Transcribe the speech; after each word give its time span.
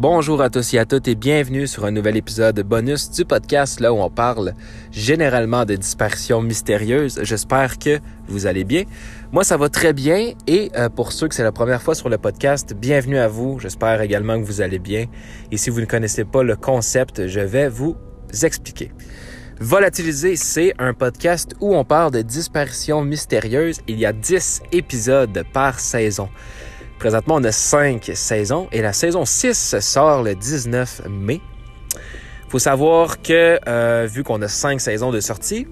Bonjour 0.00 0.40
à 0.42 0.48
tous 0.48 0.74
et 0.74 0.78
à 0.78 0.84
toutes 0.84 1.08
et 1.08 1.16
bienvenue 1.16 1.66
sur 1.66 1.84
un 1.84 1.90
nouvel 1.90 2.16
épisode 2.16 2.60
bonus 2.60 3.10
du 3.10 3.24
podcast 3.24 3.80
là 3.80 3.92
où 3.92 3.96
on 3.96 4.08
parle 4.08 4.54
généralement 4.92 5.64
de 5.64 5.74
disparitions 5.74 6.40
mystérieuses. 6.40 7.18
J'espère 7.24 7.80
que 7.80 7.98
vous 8.28 8.46
allez 8.46 8.62
bien. 8.62 8.84
Moi, 9.32 9.42
ça 9.42 9.56
va 9.56 9.68
très 9.68 9.92
bien 9.92 10.34
et 10.46 10.70
euh, 10.76 10.88
pour 10.88 11.10
ceux 11.10 11.26
que 11.26 11.34
c'est 11.34 11.42
la 11.42 11.50
première 11.50 11.82
fois 11.82 11.96
sur 11.96 12.08
le 12.08 12.16
podcast, 12.16 12.74
bienvenue 12.74 13.18
à 13.18 13.26
vous. 13.26 13.58
J'espère 13.58 14.00
également 14.00 14.38
que 14.40 14.44
vous 14.44 14.60
allez 14.60 14.78
bien. 14.78 15.06
Et 15.50 15.56
si 15.56 15.68
vous 15.68 15.80
ne 15.80 15.86
connaissez 15.86 16.24
pas 16.24 16.44
le 16.44 16.54
concept, 16.54 17.26
je 17.26 17.40
vais 17.40 17.68
vous 17.68 17.96
expliquer. 18.44 18.92
Volatiliser, 19.58 20.36
c'est 20.36 20.74
un 20.78 20.94
podcast 20.94 21.56
où 21.58 21.74
on 21.74 21.84
parle 21.84 22.12
de 22.12 22.22
disparitions 22.22 23.02
mystérieuses. 23.02 23.80
Il 23.88 23.98
y 23.98 24.06
a 24.06 24.12
10 24.12 24.62
épisodes 24.70 25.42
par 25.52 25.80
saison. 25.80 26.28
Présentement, 26.98 27.36
on 27.36 27.44
a 27.44 27.52
5 27.52 28.10
saisons 28.14 28.66
et 28.72 28.82
la 28.82 28.92
saison 28.92 29.24
6 29.24 29.78
sort 29.78 30.24
le 30.24 30.34
19 30.34 31.02
mai. 31.08 31.40
faut 32.48 32.58
savoir 32.58 33.22
que, 33.22 33.60
euh, 33.68 34.08
vu 34.10 34.24
qu'on 34.24 34.42
a 34.42 34.48
5 34.48 34.80
saisons 34.80 35.12
de 35.12 35.20
sortie, 35.20 35.68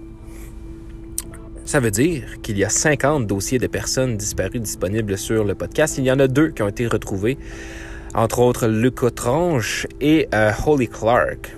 ça 1.64 1.80
veut 1.80 1.90
dire 1.90 2.40
qu'il 2.42 2.56
y 2.56 2.64
a 2.64 2.68
50 2.68 3.26
dossiers 3.26 3.58
de 3.58 3.66
personnes 3.66 4.16
disparues 4.16 4.60
disponibles 4.60 5.18
sur 5.18 5.42
le 5.42 5.56
podcast. 5.56 5.98
Il 5.98 6.04
y 6.04 6.12
en 6.12 6.20
a 6.20 6.28
deux 6.28 6.50
qui 6.50 6.62
ont 6.62 6.68
été 6.68 6.86
retrouvés, 6.86 7.38
entre 8.14 8.38
autres 8.38 8.68
Luca 8.68 9.10
Tranche 9.10 9.88
et 10.00 10.28
euh, 10.32 10.52
Holly 10.64 10.86
Clark. 10.86 11.56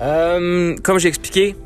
Euh, 0.00 0.76
comme 0.84 0.98
j'ai 1.00 1.08
expliqué, 1.08 1.56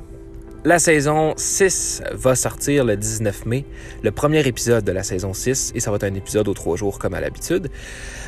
la 0.64 0.78
saison 0.78 1.34
6 1.36 2.02
va 2.12 2.34
sortir 2.34 2.84
le 2.84 2.96
19 2.96 3.44
mai, 3.44 3.66
le 4.02 4.10
premier 4.10 4.46
épisode 4.46 4.82
de 4.82 4.92
la 4.92 5.02
saison 5.02 5.34
6, 5.34 5.72
et 5.74 5.80
ça 5.80 5.90
va 5.90 5.96
être 5.96 6.04
un 6.04 6.14
épisode 6.14 6.48
aux 6.48 6.54
trois 6.54 6.76
jours 6.76 6.98
comme 6.98 7.12
à 7.12 7.20
l'habitude. 7.20 7.68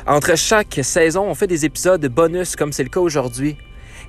Entre 0.05 0.37
chaque 0.37 0.79
saison, 0.83 1.23
on 1.23 1.33
fait 1.33 1.47
des 1.47 1.65
épisodes 1.65 2.05
bonus 2.07 2.55
comme 2.55 2.71
c'est 2.71 2.83
le 2.83 2.89
cas 2.89 2.99
aujourd'hui. 2.99 3.57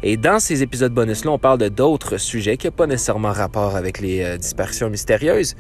Et 0.02 0.16
dans 0.16 0.38
ces 0.40 0.62
épisodes 0.62 0.92
bonus-là, 0.92 1.32
on 1.32 1.38
parle 1.38 1.58
de 1.58 1.68
d'autres 1.68 2.18
sujets 2.18 2.56
qui 2.56 2.66
n'ont 2.66 2.72
pas 2.72 2.86
nécessairement 2.86 3.32
rapport 3.32 3.74
avec 3.74 3.98
les 3.98 4.22
euh, 4.22 4.36
disparitions 4.36 4.90
mystérieuses. 4.90 5.56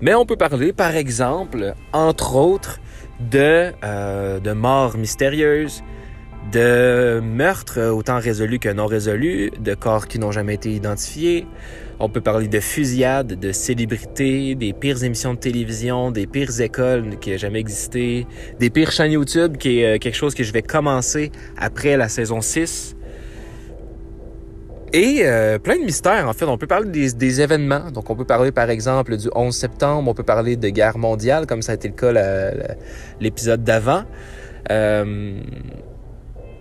Mais 0.00 0.14
on 0.14 0.26
peut 0.26 0.36
parler, 0.36 0.72
par 0.72 0.94
exemple, 0.94 1.74
entre 1.92 2.36
autres, 2.36 2.80
de, 3.18 3.72
euh, 3.82 4.38
de 4.38 4.52
morts 4.52 4.96
mystérieuses, 4.96 5.82
de 6.52 7.20
meurtres 7.20 7.80
autant 7.90 8.18
résolus 8.18 8.58
que 8.58 8.68
non 8.68 8.86
résolus, 8.86 9.50
de 9.60 9.74
corps 9.74 10.08
qui 10.08 10.18
n'ont 10.18 10.32
jamais 10.32 10.54
été 10.54 10.70
identifiés. 10.70 11.46
On 11.98 12.08
peut 12.08 12.22
parler 12.22 12.48
de 12.48 12.60
fusillades, 12.60 13.38
de 13.38 13.52
célébrités, 13.52 14.54
des 14.54 14.72
pires 14.72 15.04
émissions 15.04 15.34
de 15.34 15.38
télévision, 15.38 16.10
des 16.10 16.26
pires 16.26 16.60
écoles 16.60 17.18
qui 17.20 17.32
n'ont 17.32 17.36
jamais 17.36 17.60
existé, 17.60 18.26
des 18.58 18.70
pires 18.70 18.90
chaînes 18.90 19.12
YouTube, 19.12 19.58
qui 19.58 19.80
est 19.80 19.96
euh, 19.96 19.98
quelque 19.98 20.16
chose 20.16 20.34
que 20.34 20.42
je 20.42 20.52
vais 20.52 20.62
commencer 20.62 21.30
après 21.58 21.96
la 21.98 22.08
saison 22.08 22.40
6. 22.40 22.96
Et 24.92 25.20
euh, 25.22 25.58
plein 25.58 25.76
de 25.76 25.84
mystères, 25.84 26.26
en 26.26 26.32
fait. 26.32 26.46
On 26.46 26.58
peut 26.58 26.66
parler 26.66 26.90
des, 26.90 27.12
des, 27.12 27.40
événements. 27.40 27.90
Donc, 27.92 28.10
on 28.10 28.16
peut 28.16 28.24
parler, 28.24 28.50
par 28.50 28.70
exemple, 28.70 29.16
du 29.16 29.28
11 29.34 29.54
septembre. 29.54 30.10
On 30.10 30.14
peut 30.14 30.24
parler 30.24 30.56
de 30.56 30.68
guerre 30.70 30.98
mondiale, 30.98 31.46
comme 31.46 31.62
ça 31.62 31.72
a 31.72 31.74
été 31.76 31.86
le 31.86 31.94
cas 31.94 32.12
l'épisode 33.20 33.62
d'avant. 33.62 34.02
Euh, 34.70 35.40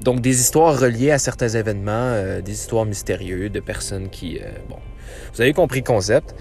donc, 0.01 0.21
des 0.21 0.39
histoires 0.39 0.79
reliées 0.79 1.11
à 1.11 1.19
certains 1.19 1.49
événements, 1.49 1.91
euh, 1.91 2.41
des 2.41 2.53
histoires 2.53 2.85
mystérieuses 2.85 3.51
de 3.51 3.59
personnes 3.59 4.09
qui... 4.09 4.39
Euh, 4.39 4.47
bon, 4.69 4.77
vous 5.33 5.41
avez 5.41 5.53
compris 5.53 5.79
le 5.79 5.85
concept. 5.85 6.35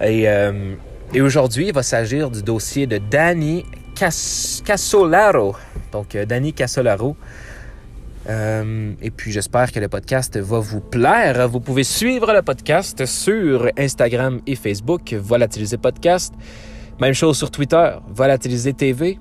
Et, 0.00 0.28
euh, 0.28 0.74
et 1.14 1.20
aujourd'hui, 1.20 1.68
il 1.68 1.72
va 1.72 1.82
s'agir 1.82 2.30
du 2.30 2.42
dossier 2.42 2.86
de 2.86 2.98
Danny 2.98 3.64
Cas 3.94 4.62
Casolaro. 4.64 5.56
Donc, 5.92 6.16
Danny 6.16 6.52
Casolaro. 6.52 7.16
et 8.28 9.10
puis, 9.10 9.32
j'espère 9.32 9.72
que 9.72 9.80
le 9.80 9.88
podcast 9.88 10.36
va 10.36 10.58
vous 10.58 10.80
plaire. 10.80 11.48
Vous 11.48 11.60
pouvez 11.60 11.84
suivre 11.84 12.32
le 12.32 12.42
podcast 12.42 13.06
sur 13.06 13.70
Instagram 13.78 14.40
et 14.46 14.54
Facebook, 14.54 15.14
Volatiliser 15.14 15.78
Podcast. 15.78 16.34
Même 17.00 17.14
chose 17.14 17.38
sur 17.38 17.50
Twitter, 17.50 17.92
Volatiliser 18.08 18.74
TV. 18.74 19.18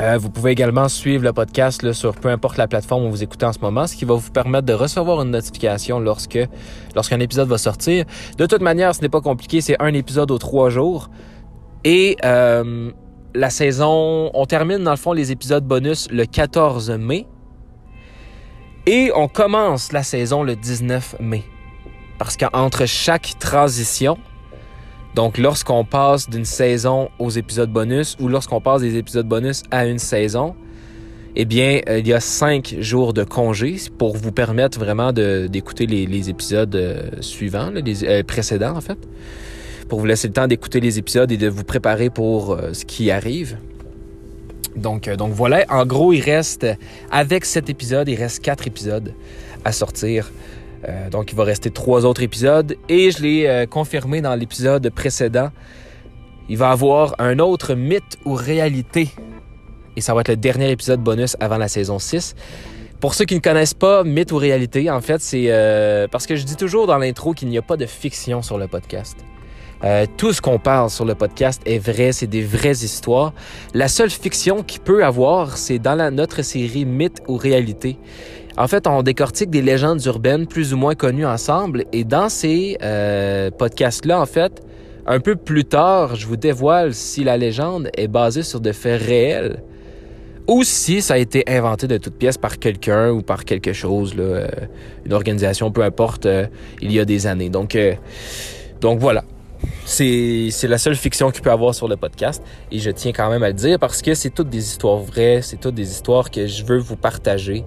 Euh, 0.00 0.18
vous 0.18 0.28
pouvez 0.28 0.50
également 0.50 0.88
suivre 0.88 1.24
le 1.24 1.32
podcast 1.32 1.82
là, 1.82 1.94
sur 1.94 2.14
peu 2.14 2.28
importe 2.28 2.58
la 2.58 2.68
plateforme 2.68 3.06
où 3.06 3.10
vous 3.10 3.22
écoutez 3.22 3.46
en 3.46 3.52
ce 3.54 3.60
moment, 3.60 3.86
ce 3.86 3.96
qui 3.96 4.04
va 4.04 4.14
vous 4.14 4.30
permettre 4.30 4.66
de 4.66 4.74
recevoir 4.74 5.22
une 5.22 5.30
notification 5.30 6.00
lorsque 6.00 6.38
lorsqu'un 6.94 7.18
épisode 7.20 7.48
va 7.48 7.56
sortir. 7.56 8.04
De 8.36 8.44
toute 8.44 8.60
manière, 8.60 8.94
ce 8.94 9.00
n'est 9.00 9.08
pas 9.08 9.22
compliqué, 9.22 9.62
c'est 9.62 9.80
un 9.80 9.94
épisode 9.94 10.30
aux 10.30 10.38
trois 10.38 10.68
jours. 10.68 11.08
Et 11.84 12.16
euh, 12.24 12.90
la 13.34 13.48
saison, 13.48 14.30
on 14.34 14.44
termine 14.44 14.84
dans 14.84 14.90
le 14.90 14.98
fond 14.98 15.12
les 15.12 15.32
épisodes 15.32 15.64
bonus 15.64 16.08
le 16.10 16.26
14 16.26 16.90
mai. 16.90 17.26
Et 18.84 19.10
on 19.16 19.28
commence 19.28 19.92
la 19.92 20.02
saison 20.02 20.42
le 20.42 20.56
19 20.56 21.16
mai. 21.20 21.44
Parce 22.18 22.36
qu'entre 22.36 22.84
chaque 22.84 23.38
transition, 23.38 24.18
donc, 25.16 25.38
lorsqu'on 25.38 25.82
passe 25.86 26.28
d'une 26.28 26.44
saison 26.44 27.08
aux 27.18 27.30
épisodes 27.30 27.72
bonus 27.72 28.18
ou 28.20 28.28
lorsqu'on 28.28 28.60
passe 28.60 28.82
des 28.82 28.98
épisodes 28.98 29.26
bonus 29.26 29.62
à 29.70 29.86
une 29.86 29.98
saison, 29.98 30.54
eh 31.36 31.46
bien, 31.46 31.80
euh, 31.88 32.00
il 32.00 32.06
y 32.06 32.12
a 32.12 32.20
cinq 32.20 32.76
jours 32.80 33.14
de 33.14 33.24
congé 33.24 33.76
pour 33.96 34.14
vous 34.14 34.30
permettre 34.30 34.78
vraiment 34.78 35.14
d'écouter 35.14 35.86
les, 35.86 36.28
épisodes 36.28 36.76
euh, 36.76 37.08
suivants, 37.20 37.70
les 37.70 38.04
euh, 38.04 38.22
précédents 38.24 38.76
en 38.76 38.82
fait, 38.82 38.98
pour 39.88 40.00
vous 40.00 40.04
laisser 40.04 40.28
le 40.28 40.34
temps 40.34 40.48
d'écouter 40.48 40.80
les 40.80 40.98
épisodes 40.98 41.32
et 41.32 41.38
de 41.38 41.48
vous 41.48 41.64
préparer 41.64 42.10
pour 42.10 42.58
ce 42.74 42.84
qui 42.84 43.10
arrive. 43.10 43.56
Donc, 44.76 45.08
donc 45.08 45.32
voilà, 45.32 45.64
en 45.70 45.86
gros, 45.86 46.12
il 46.12 46.20
reste, 46.20 46.66
avec 47.10 47.46
cet 47.46 47.70
épisode, 47.70 48.06
il 48.10 48.16
reste 48.16 48.44
quatre 48.44 48.66
épisodes 48.66 49.14
à 49.64 49.72
sortir 49.72 50.30
euh, 50.88 51.10
donc, 51.10 51.32
il 51.32 51.36
va 51.36 51.44
rester 51.44 51.70
trois 51.70 52.04
autres 52.04 52.22
épisodes. 52.22 52.76
Et 52.88 53.10
je 53.10 53.22
l'ai 53.22 53.46
euh, 53.46 53.66
confirmé 53.66 54.20
dans 54.20 54.34
l'épisode 54.34 54.88
précédent. 54.90 55.50
Il 56.48 56.58
va 56.58 56.70
avoir 56.70 57.14
un 57.18 57.38
autre 57.38 57.74
mythe 57.74 58.18
ou 58.24 58.34
réalité. 58.34 59.10
Et 59.96 60.00
ça 60.00 60.14
va 60.14 60.20
être 60.20 60.28
le 60.28 60.36
dernier 60.36 60.70
épisode 60.70 61.00
bonus 61.00 61.36
avant 61.40 61.58
la 61.58 61.68
saison 61.68 61.98
6. 61.98 62.34
Pour 63.00 63.14
ceux 63.14 63.24
qui 63.24 63.34
ne 63.34 63.40
connaissent 63.40 63.74
pas 63.74 64.04
mythe 64.04 64.32
ou 64.32 64.36
réalité, 64.36 64.90
en 64.90 65.00
fait, 65.00 65.20
c'est 65.20 65.46
euh, 65.48 66.06
parce 66.08 66.26
que 66.26 66.36
je 66.36 66.44
dis 66.44 66.56
toujours 66.56 66.86
dans 66.86 66.98
l'intro 66.98 67.34
qu'il 67.34 67.48
n'y 67.48 67.58
a 67.58 67.62
pas 67.62 67.76
de 67.76 67.86
fiction 67.86 68.42
sur 68.42 68.58
le 68.58 68.68
podcast. 68.68 69.16
Tout 70.16 70.32
ce 70.32 70.40
qu'on 70.40 70.58
parle 70.58 70.90
sur 70.90 71.04
le 71.04 71.14
podcast 71.14 71.60
est 71.66 71.78
vrai, 71.78 72.12
c'est 72.12 72.26
des 72.26 72.42
vraies 72.42 72.70
histoires. 72.70 73.32
La 73.74 73.88
seule 73.88 74.10
fiction 74.10 74.62
qu'il 74.62 74.80
peut 74.80 75.04
avoir, 75.04 75.56
c'est 75.56 75.78
dans 75.78 75.94
la, 75.94 76.10
notre 76.10 76.42
série 76.42 76.84
Mythe 76.84 77.22
ou 77.28 77.36
réalité. 77.36 77.98
En 78.58 78.68
fait, 78.68 78.86
on 78.86 79.02
décortique 79.02 79.50
des 79.50 79.60
légendes 79.60 80.02
urbaines 80.06 80.46
plus 80.46 80.72
ou 80.72 80.78
moins 80.78 80.94
connues 80.94 81.26
ensemble 81.26 81.84
et 81.92 82.04
dans 82.04 82.30
ces 82.30 82.78
euh, 82.82 83.50
podcasts-là, 83.50 84.18
en 84.18 84.24
fait, 84.24 84.62
un 85.06 85.20
peu 85.20 85.36
plus 85.36 85.64
tard, 85.64 86.16
je 86.16 86.26
vous 86.26 86.36
dévoile 86.36 86.94
si 86.94 87.22
la 87.22 87.36
légende 87.36 87.90
est 87.96 88.08
basée 88.08 88.42
sur 88.42 88.60
des 88.60 88.72
faits 88.72 89.02
réels 89.02 89.62
ou 90.48 90.64
si 90.64 91.02
ça 91.02 91.14
a 91.14 91.18
été 91.18 91.44
inventé 91.48 91.86
de 91.86 91.98
toutes 91.98 92.16
pièces 92.16 92.38
par 92.38 92.58
quelqu'un 92.58 93.10
ou 93.10 93.20
par 93.20 93.44
quelque 93.44 93.74
chose, 93.74 94.14
là, 94.14 94.22
euh, 94.22 94.48
une 95.04 95.12
organisation, 95.12 95.70
peu 95.70 95.82
importe, 95.82 96.24
euh, 96.24 96.46
il 96.80 96.92
y 96.92 96.98
a 96.98 97.04
des 97.04 97.26
années. 97.26 97.50
Donc, 97.50 97.76
donc 98.80 99.00
voilà. 99.00 99.24
C'est 99.84 100.50
la 100.64 100.78
seule 100.78 100.96
fiction 100.96 101.30
qu'il 101.30 101.42
peut 101.42 101.50
avoir 101.50 101.74
sur 101.74 101.88
le 101.88 101.96
podcast 101.96 102.42
et 102.70 102.78
je 102.78 102.90
tiens 102.90 103.12
quand 103.12 103.30
même 103.30 103.42
à 103.42 103.48
le 103.48 103.54
dire 103.54 103.78
parce 103.78 104.02
que 104.02 104.14
c'est 104.14 104.30
toutes 104.30 104.50
des 104.50 104.64
histoires 104.64 104.98
vraies, 104.98 105.40
c'est 105.42 105.58
toutes 105.58 105.74
des 105.74 105.90
histoires 105.90 106.30
que 106.30 106.46
je 106.46 106.64
veux 106.64 106.78
vous 106.78 106.96
partager 106.96 107.64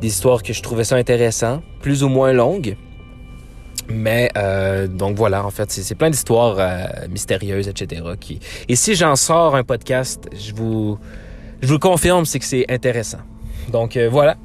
des 0.00 0.08
histoires 0.08 0.42
que 0.42 0.52
je 0.52 0.62
trouvais 0.62 0.84
ça 0.84 0.96
intéressant, 0.96 1.62
plus 1.80 2.02
ou 2.02 2.08
moins 2.08 2.32
longues. 2.32 2.76
Mais 3.88 4.30
euh, 4.36 4.86
donc 4.86 5.16
voilà, 5.16 5.44
en 5.44 5.50
fait, 5.50 5.70
c'est 5.70 5.94
plein 5.94 6.10
d'histoires 6.10 6.56
euh, 6.58 7.08
mystérieuses, 7.10 7.68
etc. 7.68 8.02
Et 8.68 8.76
si 8.76 8.94
j'en 8.94 9.16
sors 9.16 9.56
un 9.56 9.64
podcast, 9.64 10.28
je 10.34 10.52
vous, 10.52 10.98
confirme, 11.80 12.26
c'est 12.26 12.38
que 12.38 12.44
c'est 12.44 12.70
intéressant. 12.70 13.18
Donc 13.72 13.96
euh, 13.96 14.08
voilà. 14.10 14.36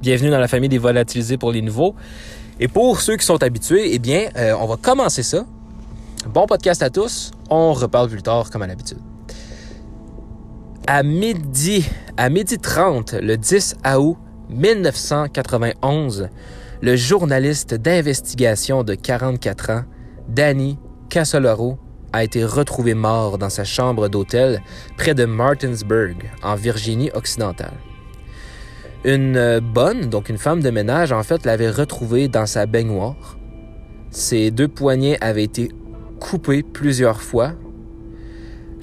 Bienvenue 0.00 0.30
dans 0.30 0.38
la 0.38 0.48
famille 0.48 0.68
des 0.68 0.78
volatilisés 0.78 1.36
pour 1.36 1.52
les 1.52 1.60
nouveaux. 1.60 1.94
Et 2.60 2.68
pour 2.68 3.00
ceux 3.00 3.16
qui 3.16 3.24
sont 3.24 3.42
habitués, 3.42 3.94
eh 3.94 3.98
bien, 3.98 4.28
on 4.58 4.66
va 4.66 4.76
commencer 4.76 5.22
ça. 5.22 5.44
Bon 6.26 6.46
podcast 6.46 6.82
à 6.82 6.90
tous. 6.90 7.30
On 7.48 7.72
reparle 7.72 8.08
plus 8.08 8.22
tard 8.22 8.50
comme 8.50 8.62
à 8.62 8.66
l'habitude. 8.66 8.98
À 10.86 11.02
midi, 11.02 11.88
à 12.16 12.28
midi 12.28 12.58
30, 12.58 13.14
le 13.14 13.36
10 13.36 13.76
août 13.96 14.16
1991, 14.50 16.28
le 16.82 16.96
journaliste 16.96 17.74
d'investigation 17.74 18.82
de 18.82 18.94
44 18.94 19.70
ans, 19.70 19.82
Danny 20.28 20.78
Casolaro, 21.08 21.78
a 22.12 22.24
été 22.24 22.44
retrouvé 22.44 22.94
mort 22.94 23.38
dans 23.38 23.50
sa 23.50 23.64
chambre 23.64 24.08
d'hôtel 24.08 24.60
près 24.96 25.14
de 25.14 25.24
Martinsburg, 25.24 26.16
en 26.42 26.56
Virginie 26.56 27.10
occidentale. 27.14 27.74
Une 29.04 29.60
bonne, 29.60 30.10
donc 30.10 30.28
une 30.28 30.38
femme 30.38 30.62
de 30.62 30.70
ménage, 30.70 31.12
en 31.12 31.22
fait, 31.22 31.46
l'avait 31.46 31.70
retrouvé 31.70 32.28
dans 32.28 32.46
sa 32.46 32.66
baignoire. 32.66 33.38
Ses 34.10 34.50
deux 34.50 34.68
poignets 34.68 35.18
avaient 35.20 35.44
été 35.44 35.70
coupés 36.18 36.62
plusieurs 36.62 37.22
fois. 37.22 37.52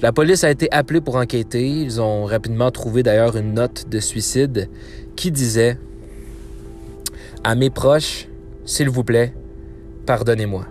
La 0.00 0.12
police 0.12 0.44
a 0.44 0.50
été 0.50 0.70
appelée 0.72 1.00
pour 1.00 1.16
enquêter. 1.16 1.68
Ils 1.68 2.00
ont 2.00 2.24
rapidement 2.24 2.70
trouvé 2.70 3.02
d'ailleurs 3.02 3.36
une 3.36 3.54
note 3.54 3.88
de 3.88 4.00
suicide 4.00 4.68
qui 5.16 5.30
disait 5.30 5.78
À 7.44 7.54
mes 7.54 7.70
proches, 7.70 8.28
s'il 8.64 8.90
vous 8.90 9.04
plaît, 9.04 9.34
pardonnez-moi. 10.04 10.66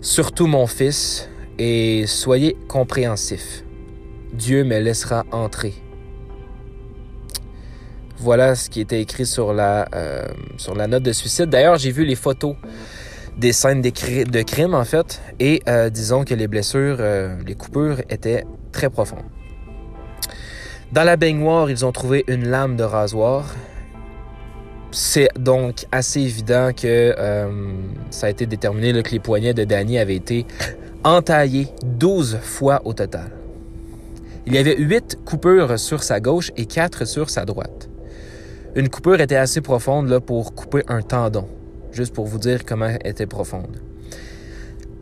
Surtout 0.00 0.46
mon 0.46 0.66
fils, 0.66 1.28
et 1.58 2.06
soyez 2.06 2.56
compréhensifs. 2.68 3.64
Dieu 4.32 4.64
me 4.64 4.78
laissera 4.78 5.24
entrer. 5.30 5.74
Voilà 8.18 8.54
ce 8.54 8.70
qui 8.70 8.80
était 8.80 9.00
écrit 9.00 9.26
sur 9.26 9.52
la, 9.52 9.88
euh, 9.94 10.26
sur 10.56 10.74
la 10.74 10.86
note 10.86 11.02
de 11.02 11.12
suicide. 11.12 11.46
D'ailleurs, 11.46 11.76
j'ai 11.76 11.90
vu 11.90 12.04
les 12.04 12.14
photos 12.14 12.56
des 13.42 13.52
scènes 13.52 13.82
de 13.82 14.42
crime, 14.42 14.74
en 14.74 14.84
fait, 14.84 15.20
et 15.40 15.62
euh, 15.68 15.90
disons 15.90 16.24
que 16.24 16.32
les 16.32 16.46
blessures, 16.46 16.98
euh, 17.00 17.36
les 17.44 17.56
coupures 17.56 17.98
étaient 18.08 18.44
très 18.70 18.88
profondes. 18.88 19.24
Dans 20.92 21.02
la 21.02 21.16
baignoire, 21.16 21.68
ils 21.68 21.84
ont 21.84 21.90
trouvé 21.90 22.24
une 22.28 22.48
lame 22.48 22.76
de 22.76 22.84
rasoir. 22.84 23.52
C'est 24.92 25.28
donc 25.36 25.86
assez 25.90 26.20
évident 26.20 26.70
que 26.76 27.14
ça 28.10 28.26
a 28.26 28.30
été 28.30 28.44
déterminé 28.44 29.02
que 29.02 29.10
les 29.10 29.18
poignets 29.18 29.54
de 29.54 29.64
Danny 29.64 29.98
avaient 29.98 30.16
été 30.16 30.46
entaillés 31.02 31.68
12 31.82 32.38
fois 32.42 32.82
au 32.84 32.92
total. 32.92 33.30
Il 34.46 34.54
y 34.54 34.58
avait 34.58 34.76
8 34.76 35.20
coupures 35.24 35.78
sur 35.78 36.02
sa 36.02 36.20
gauche 36.20 36.52
et 36.58 36.66
4 36.66 37.06
sur 37.06 37.30
sa 37.30 37.46
droite. 37.46 37.88
Une 38.74 38.88
coupure 38.88 39.20
était 39.20 39.36
assez 39.36 39.62
profonde 39.62 40.08
là, 40.08 40.20
pour 40.20 40.54
couper 40.54 40.82
un 40.88 41.00
tendon, 41.00 41.48
juste 41.92 42.14
pour 42.14 42.26
vous 42.26 42.38
dire 42.38 42.64
comment 42.64 42.90
était 43.04 43.26
profonde. 43.26 43.80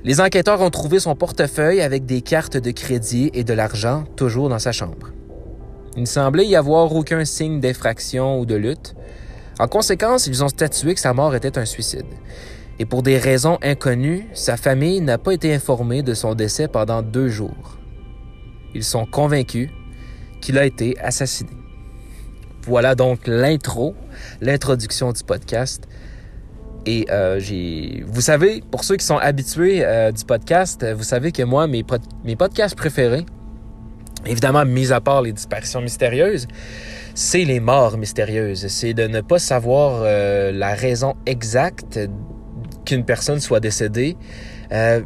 Les 0.03 0.21
enquêteurs 0.21 0.61
ont 0.61 0.71
trouvé 0.71 0.99
son 0.99 1.15
portefeuille 1.15 1.81
avec 1.81 2.07
des 2.07 2.23
cartes 2.23 2.57
de 2.57 2.71
crédit 2.71 3.31
et 3.35 3.45
de 3.45 3.53
l'argent 3.53 4.05
toujours 4.17 4.49
dans 4.49 4.59
sa 4.59 4.73
chambre. 4.73 5.13
Il 5.97 6.03
ne 6.03 6.07
semblait 6.07 6.47
y 6.47 6.57
avoir 6.57 6.95
aucun 6.95 7.25
signe 7.25 7.61
d'effraction 7.61 8.41
ou 8.41 8.47
de 8.47 8.55
lutte. 8.55 8.95
En 9.59 9.69
conséquence, 9.69 10.27
ils 10.27 10.43
ont 10.43 10.49
statué 10.49 10.95
que 10.95 11.01
sa 11.01 11.13
mort 11.13 11.35
était 11.35 11.59
un 11.59 11.67
suicide. 11.67 12.07
Et 12.79 12.87
pour 12.87 13.03
des 13.03 13.19
raisons 13.19 13.59
inconnues, 13.63 14.27
sa 14.33 14.57
famille 14.57 15.03
n'a 15.03 15.19
pas 15.19 15.33
été 15.33 15.53
informée 15.55 16.03
de 16.03 16.15
son 16.15 16.35
décès 16.35 16.67
pendant 16.67 17.03
deux 17.03 17.29
jours. 17.29 17.77
Ils 18.75 18.85
sont 18.85 19.05
convaincus 19.05 19.69
qu'il 20.41 20.57
a 20.57 20.65
été 20.65 20.99
assassiné. 21.01 21.51
Voilà 22.63 22.95
donc 22.95 23.27
l'intro, 23.27 23.95
l'introduction 24.41 25.13
du 25.13 25.23
podcast. 25.25 25.87
Et 26.87 27.07
euh, 27.11 27.39
j'ai, 27.41 28.03
vous 28.07 28.21
savez, 28.21 28.63
pour 28.71 28.85
ceux 28.85 28.97
qui 28.97 29.05
sont 29.05 29.19
habitués 29.19 29.85
euh, 29.85 30.13
du 30.13 30.25
podcast, 30.25 30.87
vous 30.95 31.03
savez 31.03 31.33
que 31.33 31.43
moi, 31.43 31.67
mes, 31.67 31.85
podcasts 32.37 32.77
préférés, 32.77 33.27
évidemment, 34.27 34.65
mis 34.65 34.93
à 34.93 35.01
part 35.01 35.23
les 35.23 35.33
disparitions 35.33 35.81
mystérieuses, 35.81 36.47
c'est 37.15 37.45
les 37.45 37.61
morts 37.61 37.99
mystérieuses. 37.99 38.67
C'est 38.69 38.95
de 38.95 39.07
ne 39.07 39.21
pas 39.21 39.39
savoir 39.39 40.03
euh, 40.05 40.53
la 40.53 40.75
raison 40.75 41.15
exacte 41.27 41.99
qu'une 42.85 43.05
personne 43.05 43.41
soit 43.41 43.61
décédée. 43.61 44.17
je, 44.71 45.03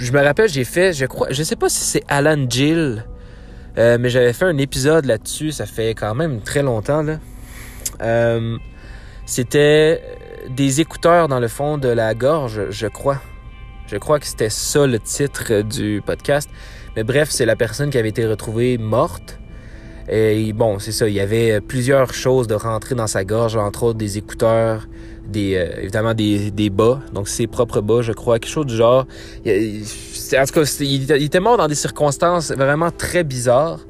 je, 0.00 0.12
me 0.12 0.20
rappelle, 0.20 0.48
j'ai 0.48 0.64
fait, 0.64 0.92
je 0.92 1.06
crois, 1.06 1.28
je 1.30 1.42
sais 1.42 1.56
pas 1.56 1.68
si 1.68 1.84
c'est 1.84 2.02
Alan 2.08 2.48
Gill 2.48 3.04
euh, 3.78 3.96
mais 4.00 4.10
j'avais 4.10 4.32
fait 4.32 4.44
un 4.44 4.58
épisode 4.58 5.04
là-dessus, 5.04 5.52
ça 5.52 5.64
fait 5.64 5.94
quand 5.94 6.14
même 6.14 6.40
très 6.40 6.62
longtemps. 6.62 7.02
Là. 7.02 7.20
Euh, 8.02 8.56
c'était 9.24 10.02
des 10.48 10.80
écouteurs 10.80 11.28
dans 11.28 11.40
le 11.40 11.48
fond 11.48 11.78
de 11.78 11.88
la 11.88 12.14
gorge, 12.14 12.70
je 12.70 12.86
crois. 12.86 13.20
Je 13.86 13.96
crois 13.96 14.18
que 14.18 14.26
c'était 14.26 14.50
ça 14.50 14.86
le 14.86 14.98
titre 14.98 15.62
du 15.62 16.02
podcast. 16.04 16.50
Mais 16.96 17.04
bref, 17.04 17.28
c'est 17.30 17.46
la 17.46 17.56
personne 17.56 17.90
qui 17.90 17.98
avait 17.98 18.10
été 18.10 18.26
retrouvée 18.26 18.76
morte. 18.76 19.38
Et 20.08 20.52
bon, 20.52 20.78
c'est 20.78 20.92
ça, 20.92 21.08
il 21.08 21.14
y 21.14 21.20
avait 21.20 21.60
plusieurs 21.60 22.14
choses 22.14 22.46
de 22.46 22.54
rentrer 22.54 22.94
dans 22.94 23.06
sa 23.06 23.24
gorge, 23.24 23.56
entre 23.56 23.82
autres 23.84 23.98
des 23.98 24.16
écouteurs, 24.16 24.88
des, 25.26 25.54
euh, 25.54 25.82
évidemment 25.82 26.14
des, 26.14 26.70
bas, 26.70 27.00
donc 27.12 27.28
ses 27.28 27.46
propres 27.46 27.82
bas, 27.82 28.00
je 28.00 28.12
crois, 28.12 28.38
quelque 28.38 28.50
chose 28.50 28.66
du 28.66 28.76
genre. 28.76 29.06
En 29.46 30.44
tout 30.44 30.52
cas, 30.52 30.76
il, 30.80 31.22
était 31.22 31.40
mort 31.40 31.58
dans 31.58 31.68
des 31.68 31.74
circonstances 31.74 32.52
vraiment 32.52 32.90
très 32.90 33.22
bizarres. 33.22 33.80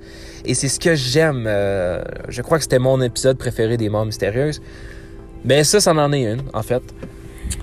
Et 0.45 0.55
c'est 0.55 0.69
ce 0.69 0.81
que 0.81 0.95
j'aime. 0.95 1.45
Euh, 1.47 2.03
je 2.29 2.43
crois 2.43 2.59
que 2.59 2.65
c'était 2.65 2.79
mon 2.79 3.01
épisode 3.01 3.39
préféré 3.39 3.77
des 3.77 3.89
morts 3.89 4.07
mystérieuses. 4.07 4.61
Mais 5.49 5.65
ça, 5.65 5.81
ça 5.81 5.95
en 5.95 6.13
est 6.13 6.31
une, 6.31 6.43
en 6.53 6.63
fait. 6.63 6.83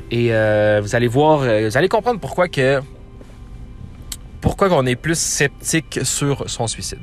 Et 0.09 0.33
euh, 0.33 0.79
vous 0.81 0.95
allez 0.95 1.07
voir, 1.07 1.41
vous 1.41 1.77
allez 1.77 1.87
comprendre 1.87 2.19
pourquoi 2.19 2.47
que 2.47 2.81
pourquoi 4.41 4.69
qu'on 4.69 4.87
est 4.87 4.95
plus 4.95 5.17
sceptique 5.17 5.99
sur 6.03 6.49
son 6.49 6.65
suicide. 6.65 6.99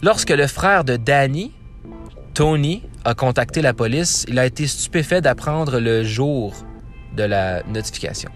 Lorsque 0.00 0.30
le 0.30 0.46
frère 0.46 0.84
de 0.84 0.96
Danny, 0.96 1.52
Tony, 2.34 2.84
a 3.04 3.14
contacté 3.14 3.62
la 3.62 3.74
police, 3.74 4.24
il 4.28 4.38
a 4.38 4.46
été 4.46 4.68
stupéfait 4.68 5.20
d'apprendre 5.20 5.80
le 5.80 6.04
jour 6.04 6.54
de 7.16 7.24
la 7.24 7.64
notification. 7.64 8.30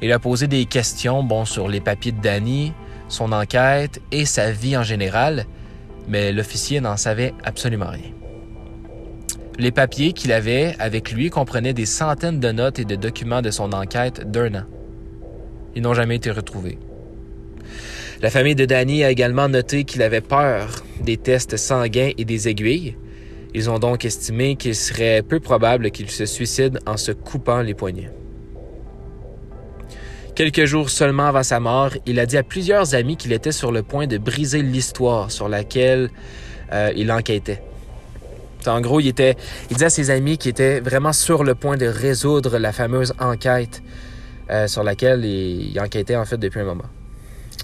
Il 0.00 0.12
a 0.12 0.20
posé 0.20 0.46
des 0.46 0.64
questions 0.66 1.24
bon, 1.24 1.44
sur 1.44 1.66
les 1.66 1.80
papiers 1.80 2.12
de 2.12 2.20
Danny, 2.20 2.72
son 3.08 3.32
enquête 3.32 4.00
et 4.12 4.26
sa 4.26 4.52
vie 4.52 4.76
en 4.76 4.84
général, 4.84 5.46
mais 6.06 6.32
l'officier 6.32 6.80
n'en 6.80 6.96
savait 6.96 7.34
absolument 7.44 7.90
rien. 7.90 8.12
Les 9.58 9.70
papiers 9.70 10.12
qu'il 10.12 10.32
avait 10.32 10.74
avec 10.78 11.12
lui 11.12 11.30
comprenaient 11.30 11.72
des 11.72 11.86
centaines 11.86 12.40
de 12.40 12.52
notes 12.52 12.78
et 12.78 12.84
de 12.84 12.96
documents 12.96 13.42
de 13.42 13.50
son 13.50 13.72
enquête 13.72 14.30
d'un 14.30 14.54
an. 14.54 14.64
Ils 15.74 15.82
n'ont 15.82 15.94
jamais 15.94 16.16
été 16.16 16.30
retrouvés. 16.30 16.78
La 18.22 18.30
famille 18.30 18.54
de 18.54 18.64
Danny 18.64 19.04
a 19.04 19.10
également 19.10 19.48
noté 19.48 19.84
qu'il 19.84 20.02
avait 20.02 20.20
peur 20.20 20.84
des 21.00 21.16
tests 21.16 21.56
sanguins 21.56 22.12
et 22.16 22.24
des 22.24 22.48
aiguilles, 22.48 22.96
ils 23.56 23.70
ont 23.70 23.78
donc 23.78 24.04
estimé 24.04 24.56
qu'il 24.56 24.74
serait 24.74 25.22
peu 25.22 25.40
probable 25.40 25.90
qu'il 25.90 26.10
se 26.10 26.26
suicide 26.26 26.78
en 26.84 26.98
se 26.98 27.10
coupant 27.10 27.62
les 27.62 27.72
poignets. 27.72 28.10
Quelques 30.34 30.66
jours 30.66 30.90
seulement 30.90 31.28
avant 31.28 31.42
sa 31.42 31.58
mort, 31.58 31.92
il 32.04 32.20
a 32.20 32.26
dit 32.26 32.36
à 32.36 32.42
plusieurs 32.42 32.94
amis 32.94 33.16
qu'il 33.16 33.32
était 33.32 33.52
sur 33.52 33.72
le 33.72 33.82
point 33.82 34.06
de 34.06 34.18
briser 34.18 34.60
l'histoire 34.60 35.30
sur 35.30 35.48
laquelle 35.48 36.10
euh, 36.74 36.92
il 36.94 37.10
enquêtait. 37.10 37.62
En 38.68 38.80
gros, 38.80 39.00
il, 39.00 39.08
était, 39.08 39.36
il 39.70 39.74
disait 39.74 39.86
à 39.86 39.90
ses 39.90 40.10
amis 40.10 40.38
qu'il 40.38 40.50
était 40.50 40.80
vraiment 40.80 41.12
sur 41.12 41.44
le 41.44 41.54
point 41.54 41.76
de 41.76 41.86
résoudre 41.86 42.58
la 42.58 42.72
fameuse 42.72 43.12
enquête 43.18 43.82
euh, 44.50 44.66
sur 44.66 44.82
laquelle 44.82 45.24
il, 45.24 45.78
enquêtait 45.80 46.16
en 46.16 46.24
fait 46.24 46.38
depuis 46.38 46.60
un 46.60 46.64
moment. 46.64 46.84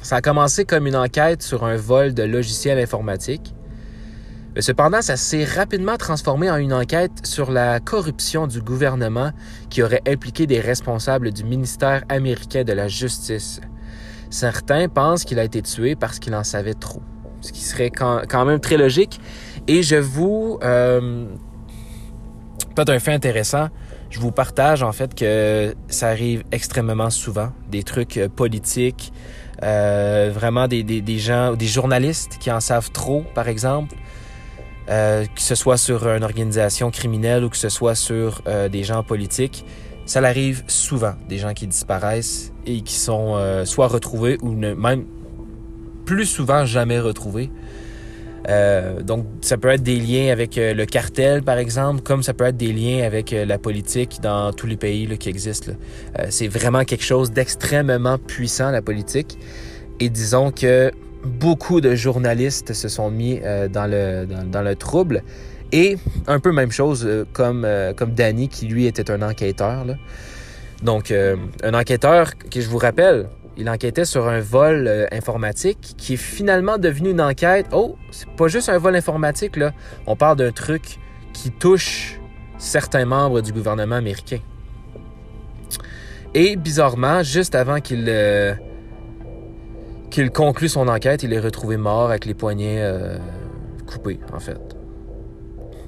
Ça 0.02 0.16
a 0.16 0.20
commencé 0.20 0.64
comme 0.64 0.86
une 0.86 0.96
enquête 0.96 1.42
sur 1.42 1.64
un 1.64 1.76
vol 1.76 2.14
de 2.14 2.22
logiciels 2.22 2.78
informatiques 2.78 3.54
mais 4.54 4.60
cependant, 4.60 5.00
ça 5.00 5.16
s'est 5.16 5.44
rapidement 5.44 5.96
transformé 5.96 6.50
en 6.50 6.56
une 6.56 6.74
enquête 6.74 7.24
sur 7.24 7.50
la 7.50 7.80
corruption 7.80 8.46
du 8.46 8.60
gouvernement 8.60 9.30
qui 9.70 9.82
aurait 9.82 10.02
impliqué 10.06 10.46
des 10.46 10.60
responsables 10.60 11.32
du 11.32 11.42
ministère 11.42 12.02
américain 12.10 12.62
de 12.62 12.74
la 12.74 12.86
Justice. 12.86 13.62
Certains 14.28 14.88
pensent 14.88 15.24
qu'il 15.24 15.38
a 15.38 15.44
été 15.44 15.62
tué 15.62 15.96
parce 15.96 16.18
qu'il 16.18 16.34
en 16.34 16.44
savait 16.44 16.74
trop, 16.74 17.00
ce 17.40 17.52
qui 17.52 17.62
serait 17.62 17.90
quand, 17.90 18.44
même 18.44 18.60
très 18.60 18.76
logique. 18.76 19.20
Et 19.68 19.82
je 19.82 19.96
vous... 19.96 20.58
Euh, 20.62 21.26
peut-être 22.74 22.90
un 22.90 22.98
fait 22.98 23.12
intéressant, 23.12 23.68
je 24.10 24.20
vous 24.20 24.30
partage 24.30 24.82
en 24.82 24.92
fait 24.92 25.14
que 25.14 25.74
ça 25.88 26.08
arrive 26.08 26.44
extrêmement 26.52 27.10
souvent, 27.10 27.50
des 27.70 27.82
trucs 27.82 28.16
euh, 28.16 28.28
politiques, 28.28 29.12
euh, 29.62 30.30
vraiment 30.32 30.68
des, 30.68 30.82
des, 30.82 31.18
gens, 31.18 31.54
des 31.54 31.66
journalistes 31.66 32.38
qui 32.40 32.50
en 32.50 32.60
savent 32.60 32.90
trop, 32.90 33.24
par 33.34 33.48
exemple, 33.48 33.94
euh, 34.88 35.24
que 35.24 35.40
ce 35.40 35.54
soit 35.54 35.76
sur 35.76 36.06
une 36.08 36.24
organisation 36.24 36.90
criminelle 36.90 37.44
ou 37.44 37.48
que 37.48 37.56
ce 37.56 37.68
soit 37.68 37.94
sur 37.94 38.42
des 38.70 38.82
gens 38.82 39.02
politiques, 39.02 39.64
ça 40.04 40.18
arrive 40.20 40.64
souvent, 40.66 41.14
des 41.28 41.38
gens 41.38 41.54
qui 41.54 41.66
disparaissent 41.66 42.52
et 42.66 42.80
qui 42.82 42.94
sont 42.94 43.36
soit 43.64 43.86
retrouvés 43.86 44.36
ou 44.42 44.50
même 44.50 45.04
plus 46.04 46.26
souvent 46.26 46.64
jamais 46.64 46.98
retrouvés. 46.98 47.50
Donc 49.02 49.26
ça 49.40 49.56
peut 49.56 49.68
être 49.68 49.82
des 49.82 49.98
liens 49.98 50.32
avec 50.32 50.56
le 50.56 50.84
cartel, 50.84 51.42
par 51.42 51.58
exemple, 51.58 52.02
comme 52.02 52.22
ça 52.22 52.34
peut 52.34 52.44
être 52.44 52.56
des 52.56 52.72
liens 52.72 53.04
avec 53.04 53.30
la 53.30 53.58
politique 53.58 54.18
dans 54.20 54.52
tous 54.52 54.66
les 54.66 54.76
pays 54.76 55.06
là, 55.06 55.16
qui 55.16 55.28
existent. 55.28 55.72
c'est 56.28 56.48
vraiment 56.48 56.84
quelque 56.84 57.04
chose 57.04 57.30
d'extrêmement 57.30 58.18
puissant, 58.18 58.70
la 58.70 58.82
politique. 58.82 59.38
Et 60.00 60.08
disons 60.08 60.50
que 60.50 60.90
beaucoup 61.24 61.80
de 61.80 61.94
journalistes 61.94 62.72
se 62.72 62.88
sont 62.88 63.10
mis 63.10 63.40
euh, 63.42 63.68
dans, 63.68 63.86
le, 63.86 64.26
dans, 64.26 64.62
le 64.62 64.76
trouble. 64.76 65.22
Et 65.70 65.96
un 66.26 66.40
peu 66.40 66.52
même 66.52 66.70
chose 66.70 67.04
euh, 67.06 67.24
comme, 67.32 67.64
euh, 67.64 67.92
comme 67.94 68.12
Danny, 68.12 68.48
qui 68.48 68.66
lui 68.66 68.86
était 68.86 69.10
un 69.10 69.22
enquêteur. 69.22 69.86
Donc, 70.82 71.12
un 71.12 71.74
enquêteur 71.74 72.32
que 72.36 72.60
je 72.60 72.68
vous 72.68 72.78
rappelle, 72.78 73.28
il 73.56 73.68
enquêtait 73.68 74.04
sur 74.04 74.28
un 74.28 74.40
vol 74.40 75.08
informatique 75.12 75.94
qui 75.96 76.14
est 76.14 76.16
finalement 76.16 76.78
devenu 76.78 77.10
une 77.10 77.20
enquête. 77.20 77.66
Oh, 77.72 77.96
c'est 78.10 78.28
pas 78.30 78.48
juste 78.48 78.68
un 78.68 78.78
vol 78.78 78.96
informatique, 78.96 79.56
là. 79.56 79.72
On 80.06 80.16
parle 80.16 80.36
d'un 80.36 80.52
truc 80.52 80.98
qui 81.32 81.50
touche 81.50 82.20
certains 82.58 83.04
membres 83.04 83.40
du 83.40 83.52
gouvernement 83.52 83.96
américain. 83.96 84.38
Et 86.34 86.56
bizarrement, 86.56 87.22
juste 87.22 87.54
avant 87.54 87.80
qu'il 87.80 88.08
qu'il 90.12 90.30
conclut 90.30 90.68
son 90.68 90.88
enquête, 90.88 91.22
il 91.22 91.32
est 91.32 91.40
retrouvé 91.40 91.78
mort 91.78 92.10
avec 92.10 92.26
les 92.26 92.34
poignets 92.34 92.80
euh, 92.80 93.16
coupés, 93.86 94.20
en 94.32 94.38
fait. 94.38 94.60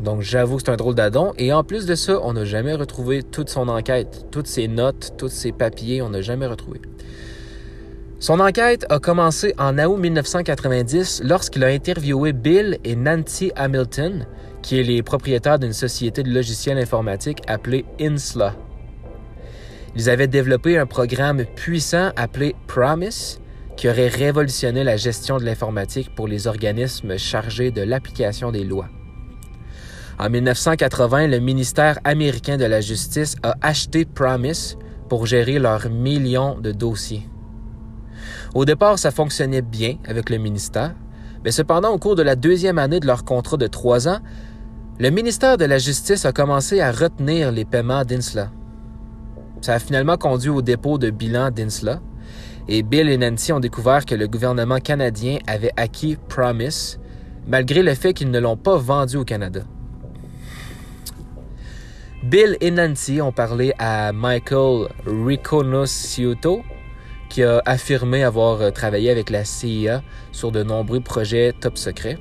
Donc 0.00 0.22
j'avoue 0.22 0.56
que 0.56 0.62
c'est 0.64 0.70
un 0.70 0.76
drôle 0.76 0.94
d'adon. 0.94 1.34
Et 1.36 1.52
en 1.52 1.62
plus 1.62 1.84
de 1.84 1.94
ça, 1.94 2.18
on 2.22 2.32
n'a 2.32 2.46
jamais 2.46 2.74
retrouvé 2.74 3.22
toute 3.22 3.50
son 3.50 3.68
enquête, 3.68 4.26
toutes 4.30 4.46
ses 4.46 4.66
notes, 4.66 5.12
tous 5.18 5.28
ses 5.28 5.52
papiers, 5.52 6.00
on 6.00 6.08
n'a 6.08 6.22
jamais 6.22 6.46
retrouvé. 6.46 6.80
Son 8.20 8.40
enquête 8.40 8.86
a 8.88 8.98
commencé 8.98 9.54
en 9.58 9.78
août 9.78 9.98
1990 9.98 11.22
lorsqu'il 11.24 11.64
a 11.64 11.68
interviewé 11.68 12.32
Bill 12.32 12.78
et 12.84 12.96
Nancy 12.96 13.52
Hamilton, 13.56 14.26
qui 14.62 14.80
est 14.80 14.84
les 14.84 15.02
propriétaires 15.02 15.58
d'une 15.58 15.72
société 15.72 16.22
de 16.22 16.30
logiciels 16.30 16.78
informatiques 16.78 17.42
appelée 17.46 17.84
Insla. 18.00 18.54
Ils 19.96 20.08
avaient 20.08 20.28
développé 20.28 20.78
un 20.78 20.86
programme 20.86 21.44
puissant 21.54 22.10
appelé 22.16 22.54
Promise, 22.66 23.40
qui 23.76 23.88
aurait 23.88 24.08
révolutionné 24.08 24.84
la 24.84 24.96
gestion 24.96 25.38
de 25.38 25.44
l'informatique 25.44 26.14
pour 26.14 26.28
les 26.28 26.46
organismes 26.46 27.18
chargés 27.18 27.72
de 27.72 27.82
l'application 27.82 28.52
des 28.52 28.64
lois. 28.64 28.88
En 30.18 30.30
1980, 30.30 31.26
le 31.26 31.40
ministère 31.40 31.98
américain 32.04 32.56
de 32.56 32.64
la 32.64 32.80
Justice 32.80 33.34
a 33.42 33.56
acheté 33.60 34.04
Promise 34.04 34.78
pour 35.08 35.26
gérer 35.26 35.58
leurs 35.58 35.90
millions 35.90 36.58
de 36.58 36.70
dossiers. 36.70 37.28
Au 38.54 38.64
départ, 38.64 38.98
ça 38.98 39.10
fonctionnait 39.10 39.62
bien 39.62 39.96
avec 40.06 40.30
le 40.30 40.38
ministère, 40.38 40.94
mais 41.44 41.50
cependant, 41.50 41.90
au 41.90 41.98
cours 41.98 42.14
de 42.14 42.22
la 42.22 42.36
deuxième 42.36 42.78
année 42.78 43.00
de 43.00 43.06
leur 43.06 43.24
contrat 43.24 43.56
de 43.56 43.66
trois 43.66 44.08
ans, 44.08 44.20
le 45.00 45.10
ministère 45.10 45.58
de 45.58 45.64
la 45.64 45.78
Justice 45.78 46.24
a 46.24 46.32
commencé 46.32 46.80
à 46.80 46.92
retenir 46.92 47.50
les 47.50 47.64
paiements 47.64 48.04
d'Insla. 48.04 48.50
Ça 49.60 49.74
a 49.74 49.78
finalement 49.80 50.16
conduit 50.16 50.50
au 50.50 50.62
dépôt 50.62 50.98
de 50.98 51.10
bilan 51.10 51.50
d'Insla, 51.50 52.00
et 52.68 52.82
Bill 52.82 53.08
et 53.08 53.18
Nancy 53.18 53.52
ont 53.52 53.60
découvert 53.60 54.06
que 54.06 54.14
le 54.14 54.28
gouvernement 54.28 54.78
canadien 54.78 55.38
avait 55.46 55.72
acquis 55.76 56.16
Promise, 56.28 56.98
malgré 57.46 57.82
le 57.82 57.94
fait 57.94 58.14
qu'ils 58.14 58.30
ne 58.30 58.38
l'ont 58.38 58.56
pas 58.56 58.76
vendu 58.76 59.16
au 59.16 59.24
Canada. 59.24 59.60
Bill 62.22 62.56
et 62.60 62.70
Nancy 62.70 63.20
ont 63.20 63.32
parlé 63.32 63.74
à 63.78 64.12
Michael 64.12 64.88
Riconosciuto, 65.06 66.62
qui 67.28 67.42
a 67.42 67.62
affirmé 67.64 68.22
avoir 68.22 68.60
euh, 68.60 68.70
travaillé 68.70 69.10
avec 69.10 69.30
la 69.30 69.44
CIA 69.44 70.02
sur 70.32 70.52
de 70.52 70.62
nombreux 70.62 71.00
projets 71.00 71.52
top 71.58 71.78
secrets. 71.78 72.18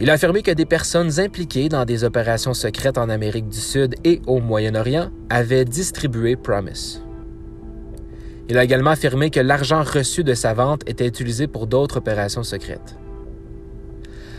Il 0.00 0.08
a 0.08 0.14
affirmé 0.14 0.42
que 0.42 0.50
des 0.50 0.64
personnes 0.64 1.20
impliquées 1.20 1.68
dans 1.68 1.84
des 1.84 2.04
opérations 2.04 2.54
secrètes 2.54 2.96
en 2.96 3.10
Amérique 3.10 3.48
du 3.48 3.58
Sud 3.58 3.96
et 4.04 4.22
au 4.26 4.40
Moyen-Orient 4.40 5.10
avaient 5.28 5.66
distribué 5.66 6.36
Promise. 6.36 7.02
Il 8.48 8.56
a 8.56 8.64
également 8.64 8.90
affirmé 8.90 9.30
que 9.30 9.40
l'argent 9.40 9.82
reçu 9.82 10.24
de 10.24 10.34
sa 10.34 10.54
vente 10.54 10.82
était 10.88 11.06
utilisé 11.06 11.46
pour 11.46 11.66
d'autres 11.66 11.98
opérations 11.98 12.42
secrètes. 12.42 12.96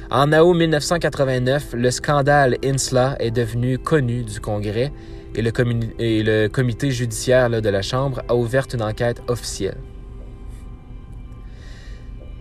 En 0.10 0.34
août 0.34 0.54
1989, 0.54 1.74
le 1.74 1.92
scandale 1.92 2.58
INSLA 2.66 3.16
est 3.20 3.32
devenu 3.32 3.78
connu 3.78 4.24
du 4.24 4.42
Congrès 4.42 4.92
et 5.36 5.42
le, 5.42 6.48
comité 6.48 6.92
judiciaire 6.92 7.50
de 7.50 7.70
la 7.70 7.82
Chambre 7.82 8.22
a 8.28 8.36
ouvert 8.36 8.68
une 8.74 8.82
enquête 8.82 9.22
officielle. 9.28 9.78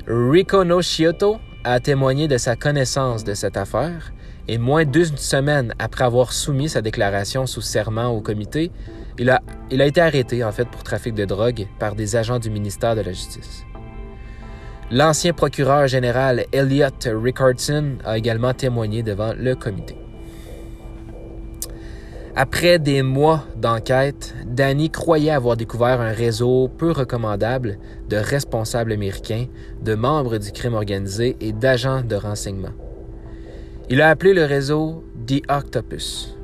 Rico 0.07 0.65
Noshioto 0.65 1.39
a 1.65 1.79
témoigné 1.79 2.27
de 2.27 2.39
sa 2.39 2.57
connaissance 2.57 3.23
de 3.23 3.35
cette 3.35 3.57
affaire 3.57 4.13
et 4.49 4.59
moins 4.59 4.85
d'une 4.85 5.17
semaine 5.17 5.75
après 5.79 6.05
avoir 6.05 6.33
soumis 6.33 6.69
sa 6.69 6.83
déclaration 6.83 7.47
sous 7.47 7.61
serment 7.61 8.09
au 8.09 8.21
comité, 8.21 8.73
il 9.19 9.31
a, 9.31 9.41
été 9.71 10.01
arrêté 10.01 10.43
pour 10.73 10.83
trafic 10.83 11.15
de 11.15 11.25
drogue 11.25 11.69
par 11.79 11.95
des 11.95 12.17
agents 12.17 12.39
du 12.39 12.51
ministère 12.51 12.97
de 12.97 13.03
la 13.03 13.13
Justice. 13.13 13.65
L'ancien 14.91 15.33
procureur 15.33 15.87
général 15.87 16.47
Elliot 16.53 16.89
Rickardson 17.05 17.99
a 18.05 18.19
également 18.19 18.55
témoigné 18.55 19.05
devant 19.05 19.35
le 19.39 19.55
comité. 19.55 19.95
Après 22.37 22.79
des 22.79 23.03
mois 23.03 23.45
d'enquête, 23.57 24.35
Danny 24.47 24.89
croyait 24.89 25.33
avoir 25.33 25.57
découvert 25.57 26.01
un 26.01 26.13
réseau 26.13 26.69
peu 26.69 26.93
recommandable 26.93 27.79
de 28.09 28.17
responsables 28.17 28.93
américains, 28.93 29.47
de 29.83 29.95
membres 29.95 30.39
du 30.39 30.53
crime 30.53 30.75
organisé 30.75 31.37
et 31.41 31.53
d'agents 31.53 32.03
de 32.03 32.15
renseignement. 32.15 32.73
Il 33.89 34.01
a 34.01 34.09
appelé 34.09 34.33
le 34.33 34.45
réseau 34.45 35.05
The 35.27 35.43
Octopus. 35.51 36.37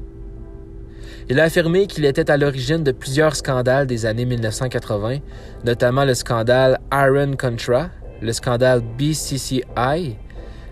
Il 1.29 1.39
a 1.39 1.45
affirmé 1.45 1.87
qu'il 1.87 2.05
était 2.05 2.31
à 2.31 2.37
l'origine 2.37 2.83
de 2.83 2.93
plusieurs 2.93 3.37
scandales 3.37 3.87
des 3.87 4.07
années 4.07 4.25
1980, 4.25 5.19
notamment 5.65 6.05
le 6.05 6.15
scandale 6.15 6.81
Iron 6.93 7.37
Contra, 7.37 7.91
le 8.21 8.33
scandale 8.33 8.81
BCCI, 8.99 10.17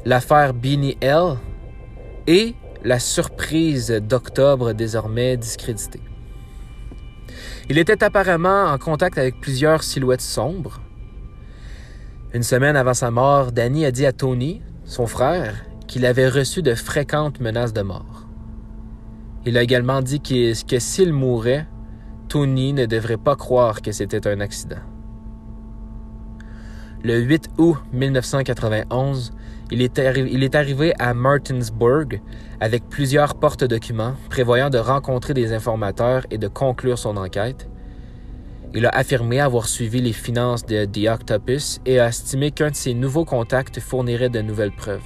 l'affaire 0.05 0.55
Beanie 0.55 0.97
L 1.01 1.37
et 2.27 2.55
la 2.85 2.99
surprise 2.99 3.91
d'octobre 3.91 4.75
désormais 4.75 5.37
discréditée. 5.39 6.03
Il 7.71 7.79
était 7.79 8.05
apparemment 8.05 8.67
en 8.67 8.77
contact 8.77 9.17
avec 9.17 9.41
plusieurs 9.41 9.83
silhouettes 9.83 10.21
sombres. 10.21 10.81
Une 12.35 12.43
semaine 12.43 12.77
avant 12.77 12.93
sa 12.93 13.11
mort, 13.11 13.53
Danny 13.53 13.87
a 13.87 13.91
dit 13.91 14.05
à 14.05 14.13
Tony, 14.13 14.61
son 14.85 15.07
frère, 15.07 15.65
qu'il 15.87 16.05
avait 16.05 16.29
reçu 16.29 16.61
de 16.63 16.75
fréquentes 16.75 17.41
menaces 17.41 17.73
de 17.73 17.81
mort. 17.81 18.27
Il 19.47 19.57
a 19.57 19.63
également 19.63 20.03
dit 20.03 20.21
que, 20.21 20.79
s'il 20.79 21.13
mourait, 21.13 21.67
Tony 22.29 22.73
ne 22.75 22.85
devrait 22.85 23.17
pas 23.17 23.37
croire 23.37 23.81
que 23.81 23.93
c'était 23.93 24.27
un 24.27 24.41
accident. 24.41 24.83
Le 27.03 27.21
8 27.21 27.51
août 27.59 27.77
1991, 27.93 29.33
il 29.71 29.83
est, 29.83 29.99
il 29.99 30.43
est 30.43 30.55
arrivé 30.55 30.93
à 30.99 31.15
Martinsburg 31.15 32.21
avec 32.65 32.89
plusieurs 32.89 33.35
porte-documents 33.35 34.15
prévoyant 34.31 34.71
de 34.71 34.79
rencontrer 34.79 35.35
des 35.35 35.53
informateurs 35.53 36.25
et 36.31 36.39
de 36.39 36.49
conclure 36.49 36.99
son 36.99 37.19
enquête. 37.19 37.69
Il 38.73 38.87
a 38.87 38.89
affirmé 38.89 39.39
avoir 39.39 39.69
suivi 39.69 40.01
les 40.01 40.15
finances 40.15 40.65
de 40.65 40.87
The 40.87 41.07
Octopus 41.13 41.83
et 41.85 42.01
a 42.01 42.09
estimé 42.09 42.53
qu'un 42.53 42.71
de 42.71 42.75
ses 42.75 42.95
nouveaux 42.95 43.27
contacts 43.27 43.81
fournirait 43.81 44.31
de 44.31 44.41
nouvelles 44.41 44.75
preuves. 44.75 45.05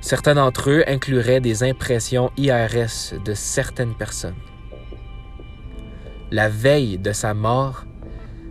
Certains 0.00 0.36
d'entre 0.36 0.70
eux 0.70 0.84
incluraient 0.86 1.40
des 1.40 1.64
impressions 1.64 2.30
IRS 2.36 3.18
de 3.24 3.34
certaines 3.34 3.96
personnes. 3.96 4.38
La 6.30 6.48
veille 6.48 6.98
de 6.98 7.10
sa 7.10 7.34
mort, 7.34 7.84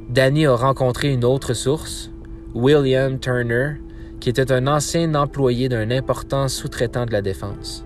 Danny 0.10 0.46
a 0.46 0.56
rencontré 0.56 1.14
une 1.14 1.24
autre 1.24 1.54
source, 1.54 2.12
William 2.54 3.18
Turner, 3.18 3.76
qui 4.20 4.30
était 4.30 4.52
un 4.52 4.68
ancien 4.68 5.14
employé 5.16 5.70
d'un 5.70 5.92
important 5.92 6.48
sous-traitant 6.48 7.06
de 7.06 7.12
la 7.12 7.22
défense. 7.22 7.86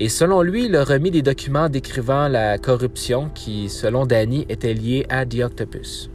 Et 0.00 0.08
selon 0.08 0.42
lui, 0.42 0.66
il 0.66 0.76
a 0.76 0.84
remis 0.84 1.10
des 1.10 1.22
documents 1.22 1.68
décrivant 1.68 2.28
la 2.28 2.56
corruption 2.58 3.30
qui, 3.34 3.68
selon 3.68 4.06
Danny, 4.06 4.46
était 4.48 4.74
liée 4.74 5.06
à 5.08 5.26
The 5.26 5.40
Octopus. 5.40 6.10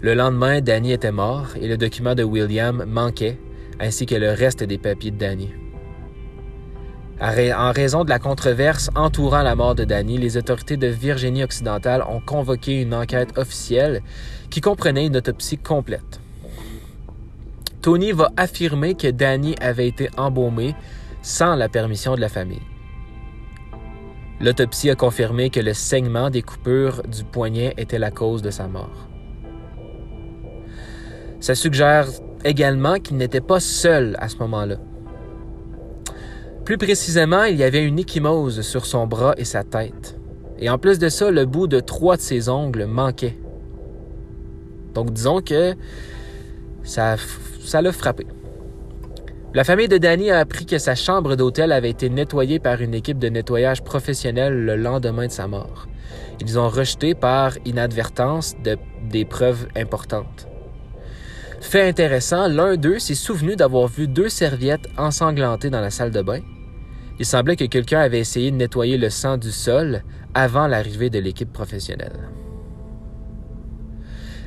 Le 0.00 0.14
lendemain, 0.14 0.60
Danny 0.60 0.92
était 0.92 1.12
mort 1.12 1.48
et 1.60 1.66
le 1.66 1.76
document 1.76 2.14
de 2.14 2.22
William 2.22 2.84
manquait, 2.86 3.38
ainsi 3.80 4.06
que 4.06 4.14
le 4.14 4.32
reste 4.32 4.62
des 4.62 4.78
papiers 4.78 5.10
de 5.10 5.18
Danny. 5.18 5.50
En 7.20 7.72
raison 7.72 8.04
de 8.04 8.10
la 8.10 8.20
controverse 8.20 8.90
entourant 8.94 9.42
la 9.42 9.56
mort 9.56 9.74
de 9.74 9.84
Danny, 9.84 10.18
les 10.18 10.36
autorités 10.36 10.76
de 10.76 10.86
Virginie 10.86 11.42
occidentale 11.42 12.04
ont 12.08 12.20
convoqué 12.20 12.80
une 12.80 12.94
enquête 12.94 13.36
officielle 13.38 14.02
qui 14.50 14.60
comprenait 14.60 15.06
une 15.06 15.16
autopsie 15.16 15.58
complète. 15.58 16.20
Tony 17.82 18.12
va 18.12 18.30
affirmer 18.36 18.94
que 18.94 19.08
Danny 19.08 19.54
avait 19.60 19.88
été 19.88 20.08
embaumé 20.16 20.74
sans 21.22 21.54
la 21.54 21.68
permission 21.68 22.14
de 22.16 22.20
la 22.20 22.28
famille. 22.28 22.62
L'autopsie 24.40 24.90
a 24.90 24.94
confirmé 24.94 25.50
que 25.50 25.60
le 25.60 25.74
saignement 25.74 26.30
des 26.30 26.42
coupures 26.42 27.02
du 27.02 27.24
poignet 27.24 27.74
était 27.76 27.98
la 27.98 28.10
cause 28.10 28.42
de 28.42 28.50
sa 28.50 28.68
mort. 28.68 29.08
Ça 31.40 31.54
suggère 31.54 32.06
également 32.44 32.98
qu'il 32.98 33.16
n'était 33.16 33.40
pas 33.40 33.60
seul 33.60 34.16
à 34.20 34.28
ce 34.28 34.36
moment-là. 34.38 34.76
Plus 36.64 36.78
précisément, 36.78 37.44
il 37.44 37.56
y 37.56 37.64
avait 37.64 37.84
une 37.84 37.98
échymose 37.98 38.60
sur 38.60 38.86
son 38.86 39.06
bras 39.06 39.34
et 39.38 39.44
sa 39.44 39.64
tête. 39.64 40.18
Et 40.58 40.68
en 40.68 40.78
plus 40.78 40.98
de 40.98 41.08
ça, 41.08 41.30
le 41.30 41.46
bout 41.46 41.66
de 41.66 41.80
trois 41.80 42.16
de 42.16 42.20
ses 42.20 42.48
ongles 42.48 42.86
manquait. 42.86 43.38
Donc 44.94 45.12
disons 45.12 45.40
que 45.40 45.74
ça 46.82 47.16
ça 47.68 47.82
l'a 47.82 47.92
frappé. 47.92 48.26
La 49.54 49.64
famille 49.64 49.88
de 49.88 49.98
Danny 49.98 50.30
a 50.30 50.40
appris 50.40 50.66
que 50.66 50.78
sa 50.78 50.94
chambre 50.94 51.36
d'hôtel 51.36 51.72
avait 51.72 51.90
été 51.90 52.10
nettoyée 52.10 52.58
par 52.58 52.80
une 52.80 52.94
équipe 52.94 53.18
de 53.18 53.28
nettoyage 53.28 53.82
professionnel 53.82 54.64
le 54.64 54.76
lendemain 54.76 55.26
de 55.26 55.32
sa 55.32 55.46
mort. 55.46 55.86
Ils 56.40 56.58
ont 56.58 56.68
rejeté 56.68 57.14
par 57.14 57.52
inadvertance 57.64 58.54
des 59.10 59.24
preuves 59.24 59.68
importantes. 59.76 60.46
Fait 61.60 61.88
intéressant, 61.88 62.46
l'un 62.48 62.76
d'eux 62.76 62.98
s'est 62.98 63.14
souvenu 63.14 63.56
d'avoir 63.56 63.88
vu 63.88 64.06
deux 64.06 64.28
serviettes 64.28 64.88
ensanglantées 64.96 65.70
dans 65.70 65.80
la 65.80 65.90
salle 65.90 66.10
de 66.10 66.22
bain 66.22 66.40
il 67.18 67.26
semblait 67.26 67.56
que 67.56 67.64
quelqu'un 67.64 68.00
avait 68.00 68.20
essayé 68.20 68.50
de 68.50 68.56
nettoyer 68.56 68.96
le 68.96 69.10
sang 69.10 69.38
du 69.38 69.50
sol 69.50 70.02
avant 70.34 70.68
l'arrivée 70.68 71.10
de 71.10 71.18
l'équipe 71.18 71.52
professionnelle. 71.52 72.30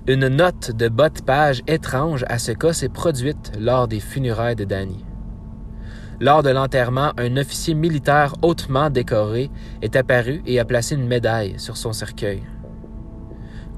Une 0.08 0.27
note 0.29 0.72
de 0.72 0.89
bas 0.89 1.10
de 1.10 1.22
page 1.22 1.62
étrange 1.67 2.25
à 2.27 2.39
ce 2.39 2.51
cas 2.53 2.74
s'est 2.74 2.89
produite 2.89 3.51
lors 3.60 3.88
des 3.88 4.00
funérailles 4.00 4.55
de 4.55 4.63
Danny. 4.65 5.05
Lors 6.20 6.41
de 6.41 6.50
l'enterrement, 6.50 7.12
un 7.17 7.38
officier 7.38 7.75
militaire 7.75 8.34
hautement 8.41 8.89
décoré 8.89 9.51
est 9.84 9.96
apparu 9.96 10.41
et 10.48 10.60
a 10.60 10.65
placé 10.65 10.96
une 10.96 11.05
médaille 11.05 11.53
sur 11.60 11.77
son 11.77 11.93
cercueil. 11.93 12.41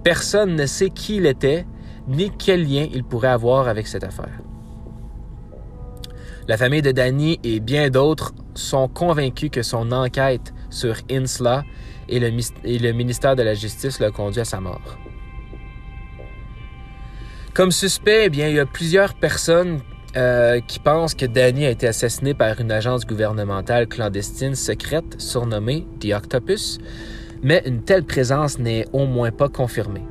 Personne 0.03 0.55
ne 0.55 0.65
sait 0.65 0.91
qui 0.91 1.17
il 1.17 1.25
était, 1.25 1.65
ni 2.07 2.31
quel 2.31 2.63
lien 2.63 2.87
il 2.93 3.03
pourrait 3.03 3.27
avoir 3.27 3.67
avec 3.67 3.87
cette 3.87 4.05
affaire. 4.05 4.41
La 6.47 6.55
famille 6.55 6.81
de 6.81 6.91
Danny 6.91 7.37
et 7.43 7.59
bien 7.59 7.89
d'autres 7.89 8.33
sont 8.53 8.87
convaincus 8.87 9.49
que 9.51 9.61
son 9.61 9.91
enquête 9.91 10.53
sur 10.69 10.95
Insla 11.11 11.63
et 12.07 12.19
le, 12.19 12.91
ministère 12.91 13.35
de 13.35 13.43
la 13.43 13.53
Justice 13.53 13.99
l'a 13.99 14.11
conduit 14.11 14.41
à 14.41 14.45
sa 14.45 14.61
mort. 14.61 14.97
Comme 17.53 17.71
suspect, 17.71 18.25
eh 18.25 18.35
il 18.35 18.55
y 18.55 18.59
a 18.59 18.65
plusieurs 18.65 19.13
personnes 19.13 19.81
euh, 20.17 20.59
qui 20.61 20.79
pensent 20.79 21.13
que 21.13 21.27
Danny 21.27 21.67
a 21.67 21.69
été 21.69 21.87
assassiné 21.87 22.33
par 22.33 22.59
une 22.59 22.71
agence 22.71 23.05
gouvernementale 23.05 23.85
clandestine 23.87 24.55
secrète 24.55 25.21
surnommée 25.21 25.85
The 25.99 26.13
Octopus, 26.15 26.79
mais 27.43 27.61
une 27.67 27.83
telle 27.83 28.05
présence 28.05 28.57
n'est 28.57 28.87
au 28.91 29.05
moins 29.05 29.29
pas 29.29 29.49
confirmée. 29.49 30.01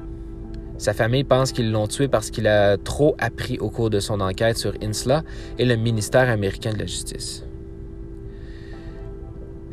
Sa 0.79 0.95
famille 0.95 1.25
pense 1.25 1.51
qu'ils 1.51 1.73
l'ont 1.73 1.89
tué 1.89 2.07
parce 2.07 2.31
qu'il 2.31 2.47
a 2.47 2.77
trop 2.77 3.17
appris 3.19 3.59
au 3.59 3.71
cours 3.71 3.91
de 3.91 3.99
son 3.99 4.21
enquête 4.21 4.57
sur 4.57 4.75
Insla 4.81 5.25
et 5.59 5.65
le 5.65 5.75
ministère 5.75 6.29
américain 6.31 6.73
de 6.73 6.79
la 6.79 6.87
Justice. 6.87 7.45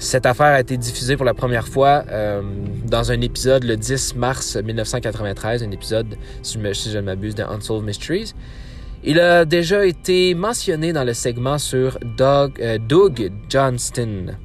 Cette 0.01 0.25
affaire 0.25 0.47
a 0.47 0.61
été 0.61 0.77
diffusée 0.77 1.17
pour 1.17 1.25
la 1.25 1.33
première 1.33 1.67
fois 1.67 2.05
euh, 2.09 2.41
dans 2.85 3.11
un 3.11 3.19
épisode 3.19 3.65
le 3.65 3.75
10 3.75 4.15
mars 4.15 4.55
1993, 4.55 5.61
un 5.61 5.71
épisode, 5.71 6.17
si 6.41 6.57
je, 6.57 6.97
ne 6.97 7.01
m'abuse, 7.01 7.35
de 7.35 7.43
Unsolved 7.43 7.85
Mysteries. 7.85 8.33
Il 9.03 9.19
a 9.19 9.43
déjà 9.43 9.85
été 9.85 10.33
mentionné 10.35 10.93
dans 10.93 11.03
le 11.03 11.13
segment 11.13 11.57
sur 11.57 11.99
Doug, 12.17 12.61
euh, 12.61 12.77
Doug 12.77 13.29
Johnston. 13.49 14.37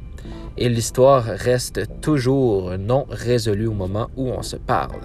Et 0.59 0.69
l'histoire 0.69 1.23
reste 1.25 2.01
toujours 2.01 2.73
non 2.77 3.07
résolue 3.09 3.69
au 3.69 3.75
moment 3.75 4.11
où 4.17 4.31
on 4.31 4.43
se 4.43 4.57
parle. 4.57 5.03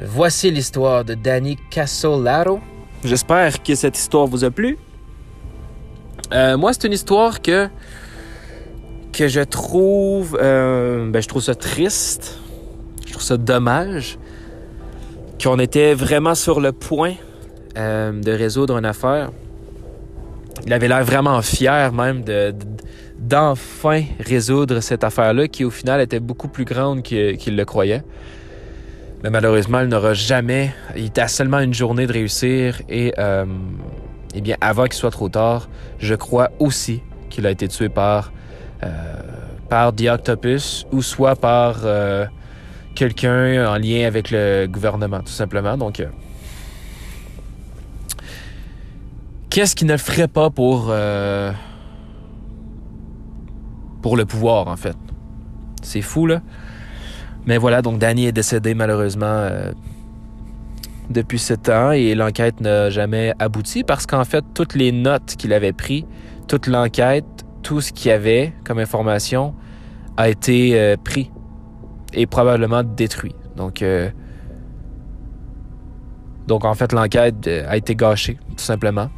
Voici 0.00 0.50
l'histoire 0.50 1.04
de 1.04 1.12
Danny 1.12 1.58
Casolaro. 1.70 2.60
J'espère 3.04 3.62
que 3.62 3.74
cette 3.74 3.98
histoire 3.98 4.26
vous 4.26 4.42
a 4.42 4.50
plu. 4.50 4.78
Euh, 6.32 6.56
moi, 6.56 6.72
c'est 6.72 6.86
une 6.86 6.94
histoire 6.94 7.42
que 7.42 7.68
que 9.12 9.28
je 9.28 9.40
trouve, 9.40 10.38
euh, 10.40 11.10
ben, 11.10 11.22
je 11.22 11.28
trouve 11.28 11.42
ça 11.42 11.54
triste. 11.54 12.38
Je 13.06 13.12
trouve 13.12 13.22
ça 13.22 13.36
dommage 13.36 14.18
qu'on 15.42 15.58
était 15.58 15.94
vraiment 15.94 16.34
sur 16.34 16.60
le 16.60 16.72
point 16.72 17.14
euh, 17.76 18.12
de 18.12 18.32
résoudre 18.32 18.76
une 18.76 18.84
affaire. 18.84 19.30
Il 20.66 20.72
avait 20.72 20.88
l'air 20.88 21.04
vraiment 21.04 21.40
fier 21.42 21.92
même 21.92 22.22
de, 22.22 22.54
d'enfin 23.18 24.04
résoudre 24.20 24.80
cette 24.80 25.04
affaire-là 25.04 25.48
qui 25.48 25.64
au 25.64 25.70
final 25.70 26.00
était 26.00 26.20
beaucoup 26.20 26.48
plus 26.48 26.64
grande 26.64 27.02
qu'il 27.02 27.56
le 27.56 27.64
croyait. 27.64 28.02
Mais 29.22 29.30
malheureusement, 29.30 29.80
il 29.80 29.88
n'aura 29.88 30.14
jamais. 30.14 30.72
Il 30.96 31.06
était 31.06 31.20
à 31.20 31.28
seulement 31.28 31.60
une 31.60 31.74
journée 31.74 32.06
de 32.06 32.12
réussir 32.12 32.80
et, 32.88 33.12
euh, 33.18 33.44
eh 34.34 34.40
bien, 34.40 34.56
avant 34.60 34.84
qu'il 34.84 34.94
soit 34.94 35.10
trop 35.10 35.28
tard, 35.28 35.68
je 35.98 36.14
crois 36.14 36.50
aussi 36.58 37.02
qu'il 37.28 37.46
a 37.46 37.50
été 37.50 37.68
tué 37.68 37.88
par, 37.88 38.32
par 39.68 39.94
The 39.94 40.08
Octopus 40.08 40.86
ou 40.92 41.02
soit 41.02 41.36
par 41.36 41.80
euh, 41.84 42.26
quelqu'un 42.94 43.66
en 43.72 43.76
lien 43.76 44.06
avec 44.06 44.30
le 44.30 44.66
gouvernement, 44.66 45.20
tout 45.20 45.32
simplement. 45.32 45.76
Donc, 45.76 46.04
qu'est-ce 49.48 49.76
qu'il 49.76 49.86
ne 49.86 49.96
ferait 49.96 50.28
pas 50.28 50.50
pour 50.50 50.92
pour 54.02 54.16
le 54.16 54.24
pouvoir, 54.24 54.68
en 54.68 54.76
fait? 54.76 54.96
C'est 55.82 56.02
fou, 56.02 56.26
là. 56.26 56.40
Mais 57.46 57.56
voilà, 57.56 57.82
donc 57.82 57.98
Danny 57.98 58.26
est 58.26 58.32
décédé 58.32 58.74
malheureusement 58.74 59.24
euh, 59.26 59.72
depuis 61.08 61.38
ce 61.38 61.54
temps 61.54 61.90
et 61.90 62.14
l'enquête 62.14 62.60
n'a 62.60 62.90
jamais 62.90 63.32
abouti 63.38 63.82
parce 63.82 64.06
qu'en 64.06 64.24
fait, 64.24 64.44
toutes 64.54 64.74
les 64.74 64.92
notes 64.92 65.36
qu'il 65.36 65.52
avait 65.52 65.72
prises, 65.72 66.04
toute 66.48 66.66
l'enquête, 66.66 67.39
tout 67.62 67.80
ce 67.80 67.92
qu'il 67.92 68.10
y 68.10 68.12
avait 68.12 68.52
comme 68.64 68.78
information 68.78 69.54
a 70.16 70.28
été 70.28 70.78
euh, 70.78 70.96
pris 70.96 71.30
et 72.12 72.26
probablement 72.26 72.82
détruit. 72.82 73.34
Donc, 73.56 73.82
euh, 73.82 74.10
en 76.50 76.74
fait, 76.74 76.92
l'enquête 76.92 77.46
a 77.46 77.76
été 77.76 77.94
gâchée, 77.94 78.36
tout 78.56 78.64
simplement. 78.64 79.08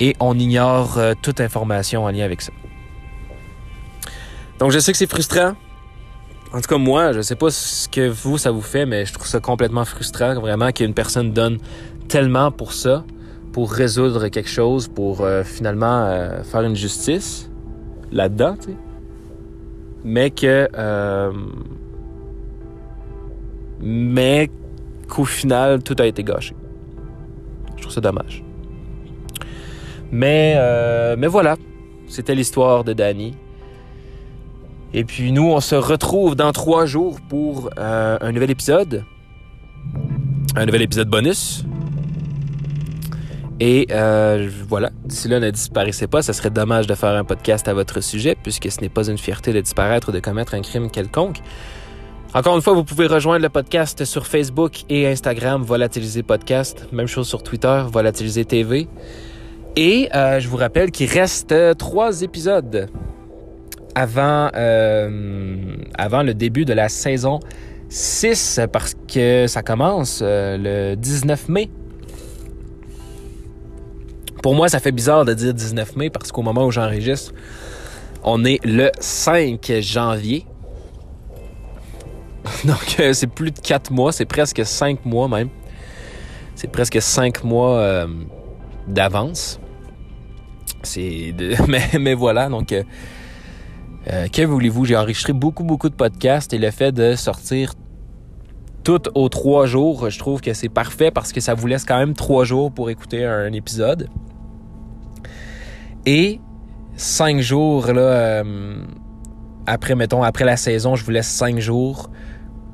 Et 0.00 0.16
on 0.18 0.38
ignore 0.38 0.98
toute 1.20 1.40
information 1.40 2.04
en 2.04 2.10
lien 2.10 2.24
avec 2.24 2.40
ça. 2.40 2.52
Donc 4.58 4.70
je 4.70 4.78
sais 4.78 4.92
que 4.92 4.98
c'est 4.98 5.10
frustrant. 5.10 5.54
En 6.52 6.60
tout 6.60 6.68
cas, 6.68 6.78
moi, 6.78 7.12
je 7.12 7.20
sais 7.20 7.34
pas 7.34 7.50
ce 7.50 7.88
que 7.88 8.08
vous, 8.08 8.38
ça 8.38 8.52
vous 8.52 8.60
fait, 8.60 8.86
mais 8.86 9.04
je 9.04 9.12
trouve 9.12 9.26
ça 9.26 9.40
complètement 9.40 9.84
frustrant, 9.84 10.34
vraiment, 10.40 10.70
qu'une 10.70 10.94
personne 10.94 11.32
donne 11.32 11.58
tellement 12.06 12.52
pour 12.52 12.72
ça, 12.72 13.04
pour 13.52 13.72
résoudre 13.72 14.28
quelque 14.28 14.48
chose, 14.48 14.86
pour 14.86 15.22
euh, 15.22 15.42
finalement 15.42 16.04
euh, 16.04 16.44
faire 16.44 16.62
une 16.62 16.76
justice 16.76 17.50
là-dedans, 18.14 18.56
tu 18.56 18.70
sais. 18.70 18.76
Mais 20.04 20.30
que. 20.30 20.68
Euh, 20.74 21.32
mais 23.80 24.50
qu'au 25.08 25.24
final, 25.24 25.82
tout 25.82 25.96
a 25.98 26.06
été 26.06 26.24
gâché. 26.24 26.54
Je 27.76 27.82
trouve 27.82 27.92
ça 27.92 28.00
dommage. 28.00 28.42
Mais, 30.10 30.56
mais 31.18 31.26
voilà, 31.26 31.56
c'était 32.06 32.34
l'histoire 32.34 32.84
de 32.84 32.92
Danny. 32.92 33.34
Et 34.96 35.02
puis 35.02 35.32
nous, 35.32 35.50
on 35.50 35.60
se 35.60 35.74
retrouve 35.74 36.36
dans 36.36 36.52
trois 36.52 36.86
jours 36.86 37.18
pour 37.28 37.68
euh, 37.78 38.16
un 38.20 38.30
nouvel 38.30 38.52
épisode. 38.52 39.02
Un 40.54 40.66
nouvel 40.66 40.82
épisode 40.82 41.08
bonus. 41.08 41.64
Et 43.60 43.86
euh, 43.92 44.48
voilà, 44.68 44.90
si 45.08 45.28
là 45.28 45.38
ne 45.38 45.50
disparaissait 45.50 46.08
pas, 46.08 46.22
ça 46.22 46.32
serait 46.32 46.50
dommage 46.50 46.86
de 46.86 46.94
faire 46.94 47.10
un 47.10 47.24
podcast 47.24 47.68
à 47.68 47.74
votre 47.74 48.00
sujet, 48.00 48.36
puisque 48.42 48.70
ce 48.70 48.80
n'est 48.80 48.88
pas 48.88 49.08
une 49.08 49.18
fierté 49.18 49.52
de 49.52 49.60
disparaître 49.60 50.08
ou 50.08 50.12
de 50.12 50.18
commettre 50.18 50.54
un 50.54 50.62
crime 50.62 50.90
quelconque. 50.90 51.38
Encore 52.34 52.56
une 52.56 52.62
fois, 52.62 52.72
vous 52.72 52.82
pouvez 52.82 53.06
rejoindre 53.06 53.42
le 53.42 53.48
podcast 53.48 54.04
sur 54.04 54.26
Facebook 54.26 54.82
et 54.88 55.06
Instagram, 55.06 55.62
Volatiliser 55.62 56.24
Podcast. 56.24 56.88
Même 56.90 57.06
chose 57.06 57.28
sur 57.28 57.44
Twitter, 57.44 57.84
Volatiliser 57.86 58.44
TV. 58.44 58.88
Et 59.76 60.08
euh, 60.14 60.40
je 60.40 60.48
vous 60.48 60.56
rappelle 60.56 60.90
qu'il 60.90 61.08
reste 61.08 61.54
trois 61.78 62.22
épisodes 62.22 62.88
avant, 63.94 64.50
euh, 64.56 65.76
avant 65.96 66.24
le 66.24 66.34
début 66.34 66.64
de 66.64 66.72
la 66.72 66.88
saison 66.88 67.38
6 67.88 68.60
parce 68.72 68.94
que 69.06 69.46
ça 69.46 69.62
commence 69.62 70.22
le 70.24 70.96
19 70.96 71.48
mai. 71.48 71.70
Pour 74.44 74.54
moi, 74.54 74.68
ça 74.68 74.78
fait 74.78 74.92
bizarre 74.92 75.24
de 75.24 75.32
dire 75.32 75.54
19 75.54 75.96
mai 75.96 76.10
parce 76.10 76.30
qu'au 76.30 76.42
moment 76.42 76.66
où 76.66 76.70
j'enregistre, 76.70 77.32
on 78.22 78.44
est 78.44 78.62
le 78.62 78.90
5 79.00 79.72
janvier. 79.80 80.44
Donc, 82.66 82.96
euh, 83.00 83.14
c'est 83.14 83.26
plus 83.26 83.52
de 83.52 83.58
4 83.58 83.90
mois, 83.90 84.12
c'est 84.12 84.26
presque 84.26 84.66
5 84.66 85.06
mois 85.06 85.28
même. 85.28 85.48
C'est 86.56 86.70
presque 86.70 87.00
5 87.00 87.42
mois 87.42 88.06
d'avance. 88.86 89.60
C'est 90.82 91.34
mais, 91.66 91.88
mais 91.98 92.12
voilà, 92.12 92.50
donc 92.50 92.72
euh, 92.72 94.28
que 94.28 94.42
voulez-vous? 94.42 94.84
J'ai 94.84 94.96
enregistré 94.98 95.32
beaucoup, 95.32 95.64
beaucoup 95.64 95.88
de 95.88 95.94
podcasts 95.94 96.52
et 96.52 96.58
le 96.58 96.70
fait 96.70 96.92
de 96.92 97.14
sortir 97.14 97.72
tout 98.82 99.08
aux 99.14 99.30
trois 99.30 99.64
jours, 99.64 100.10
je 100.10 100.18
trouve 100.18 100.42
que 100.42 100.52
c'est 100.52 100.68
parfait 100.68 101.10
parce 101.10 101.32
que 101.32 101.40
ça 101.40 101.54
vous 101.54 101.66
laisse 101.66 101.86
quand 101.86 101.96
même 101.96 102.12
trois 102.12 102.44
jours 102.44 102.70
pour 102.70 102.90
écouter 102.90 103.24
un 103.24 103.54
épisode. 103.54 104.10
Et 106.06 106.40
cinq 106.96 107.40
jours, 107.40 107.86
là, 107.86 108.00
euh, 108.00 108.76
après, 109.66 109.94
mettons, 109.94 110.22
après 110.22 110.44
la 110.44 110.56
saison, 110.56 110.96
je 110.96 111.04
vous 111.04 111.10
laisse 111.10 111.28
cinq 111.28 111.58
jours 111.58 112.10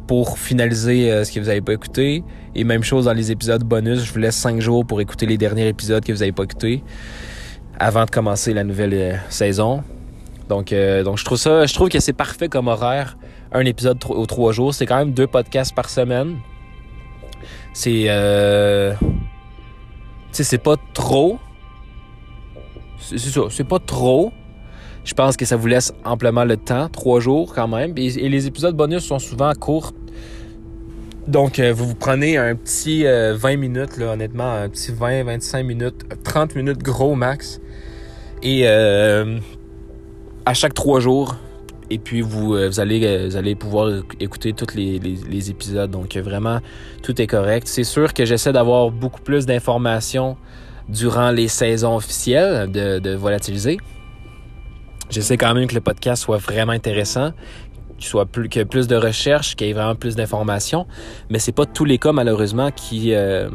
pour 0.07 0.39
finaliser 0.39 1.11
euh, 1.11 1.25
ce 1.25 1.33
que 1.33 1.39
vous 1.39 1.47
n'avez 1.47 1.61
pas 1.61 1.73
écouté. 1.73 2.25
Et 2.55 2.65
même 2.65 2.83
chose 2.83 3.05
dans 3.05 3.13
les 3.13 3.31
épisodes 3.31 3.63
bonus, 3.63 4.05
je 4.05 4.13
vous 4.13 4.19
laisse 4.19 4.35
cinq 4.35 4.61
jours 4.61 4.85
pour 4.85 5.01
écouter 5.01 5.27
les 5.27 5.39
derniers 5.39 5.69
épisodes 5.69 6.05
que 6.05 6.13
vous 6.13 6.19
n'avez 6.19 6.33
pas 6.33 6.43
écoutés 6.43 6.83
avant 7.79 8.05
de 8.05 8.11
commencer 8.11 8.53
la 8.53 8.65
nouvelle 8.65 9.21
saison. 9.29 9.83
Donc, 10.49 10.73
euh, 10.73 11.05
donc 11.05 11.17
je 11.17 11.25
trouve 11.25 11.39
ça, 11.39 11.65
je 11.65 11.73
trouve 11.73 11.89
que 11.89 12.01
c'est 12.01 12.13
parfait 12.13 12.49
comme 12.49 12.67
horaire. 12.67 13.17
Un 13.53 13.65
épisode 13.65 13.99
aux 14.09 14.27
trois 14.27 14.53
jours. 14.53 14.75
C'est 14.75 14.85
quand 14.85 14.99
même 14.99 15.13
deux 15.13 15.29
podcasts 15.29 15.75
par 15.75 15.89
semaine. 15.89 16.39
C'est, 17.73 18.07
euh, 18.09 18.95
c'est 20.33 20.59
pas 20.59 20.77
trop. 20.93 21.39
C'est 23.01 23.19
ça, 23.19 23.43
c'est 23.51 23.67
pas 23.67 23.79
trop. 23.79 24.33
Je 25.05 25.15
pense 25.15 25.37
que 25.37 25.45
ça 25.45 25.57
vous 25.57 25.67
laisse 25.67 25.93
amplement 26.05 26.45
le 26.45 26.57
temps, 26.57 26.89
trois 26.89 27.21
jours 27.21 27.55
quand 27.55 27.69
même. 27.69 27.95
Et, 27.97 28.29
les 28.29 28.47
épisodes 28.47 28.77
bonus 28.77 29.05
sont 29.05 29.19
souvent 29.19 29.53
courts, 29.55 29.93
Donc, 31.27 31.59
vous 31.59 31.87
vous 31.87 31.95
prenez 31.95 32.37
un 32.37 32.55
petit 32.55 33.05
20 33.05 33.57
minutes, 33.57 33.97
là, 33.97 34.13
honnêtement, 34.13 34.53
un 34.53 34.69
petit 34.69 34.93
20, 34.93 35.25
25 35.25 35.65
minutes, 35.65 36.05
30 36.23 36.55
minutes 36.55 36.83
gros 36.83 37.15
max. 37.15 37.61
Et 38.43 38.67
à 38.69 40.55
chaque 40.55 40.75
trois 40.75 41.01
jours, 41.01 41.37
et 41.91 41.99
puis 41.99 42.21
vous, 42.21 42.55
euh, 42.55 42.71
allez, 42.79 43.01
euh, 43.05 43.55
pouvoir 43.57 43.91
écouter 44.21 44.53
tous 44.53 44.75
les, 44.75 45.51
épisodes. 45.51 45.91
Donc 45.91 46.17
vraiment, 46.17 46.61
tout 47.03 47.21
est 47.21 47.27
correct. 47.27 47.67
C'est 47.67 47.85
sûr 47.85 48.15
que 48.15 48.25
j'essaie 48.25 48.53
d'avoir 48.53 48.91
beaucoup 48.91 49.21
plus 49.21 49.45
d'informations 49.45 50.37
durant 50.91 51.31
les 51.31 51.49
saisons 51.49 51.97
officielles 51.97 52.71
de, 52.71 52.99
de 52.99 53.15
volatiliser. 53.15 53.79
J'essaie 55.09 55.37
quand 55.37 55.55
même 55.55 55.67
que 55.67 55.75
le 55.75 55.81
podcast 55.81 56.23
soit 56.23 56.39
vraiment 56.39 56.73
intéressant, 56.73 57.33
qu'il 57.99 58.07
soit 58.07 58.27
plus 58.27 58.49
que 58.49 58.63
plus 58.63 58.87
de 58.87 58.97
recherches, 58.97 59.57
qu'il 59.57 59.67
y 59.67 59.71
ait 59.71 59.73
vraiment 59.73 59.97
plus 59.97 60.15
d'informations. 60.17 60.87
Mais 61.31 61.39
c'est 61.39 61.53
pas 61.53 61.67
tous 61.67 61.85
les 61.85 61.99
cas 61.99 62.13
malheureusement 62.13 62.71
qui 62.71 63.15
euh, 63.15 63.49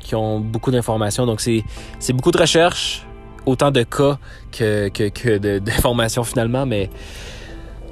qui 0.00 0.14
ont 0.14 0.38
beaucoup 0.38 0.70
d'informations. 0.70 1.26
Donc 1.26 1.40
c'est 1.40 1.64
c'est 1.98 2.12
beaucoup 2.12 2.30
de 2.30 2.38
recherches, 2.38 3.04
autant 3.46 3.70
de 3.70 3.82
cas 3.82 4.18
que 4.52 4.88
que, 4.88 5.08
que 5.08 5.38
d'informations 5.58 6.24
finalement, 6.24 6.66
mais 6.66 6.88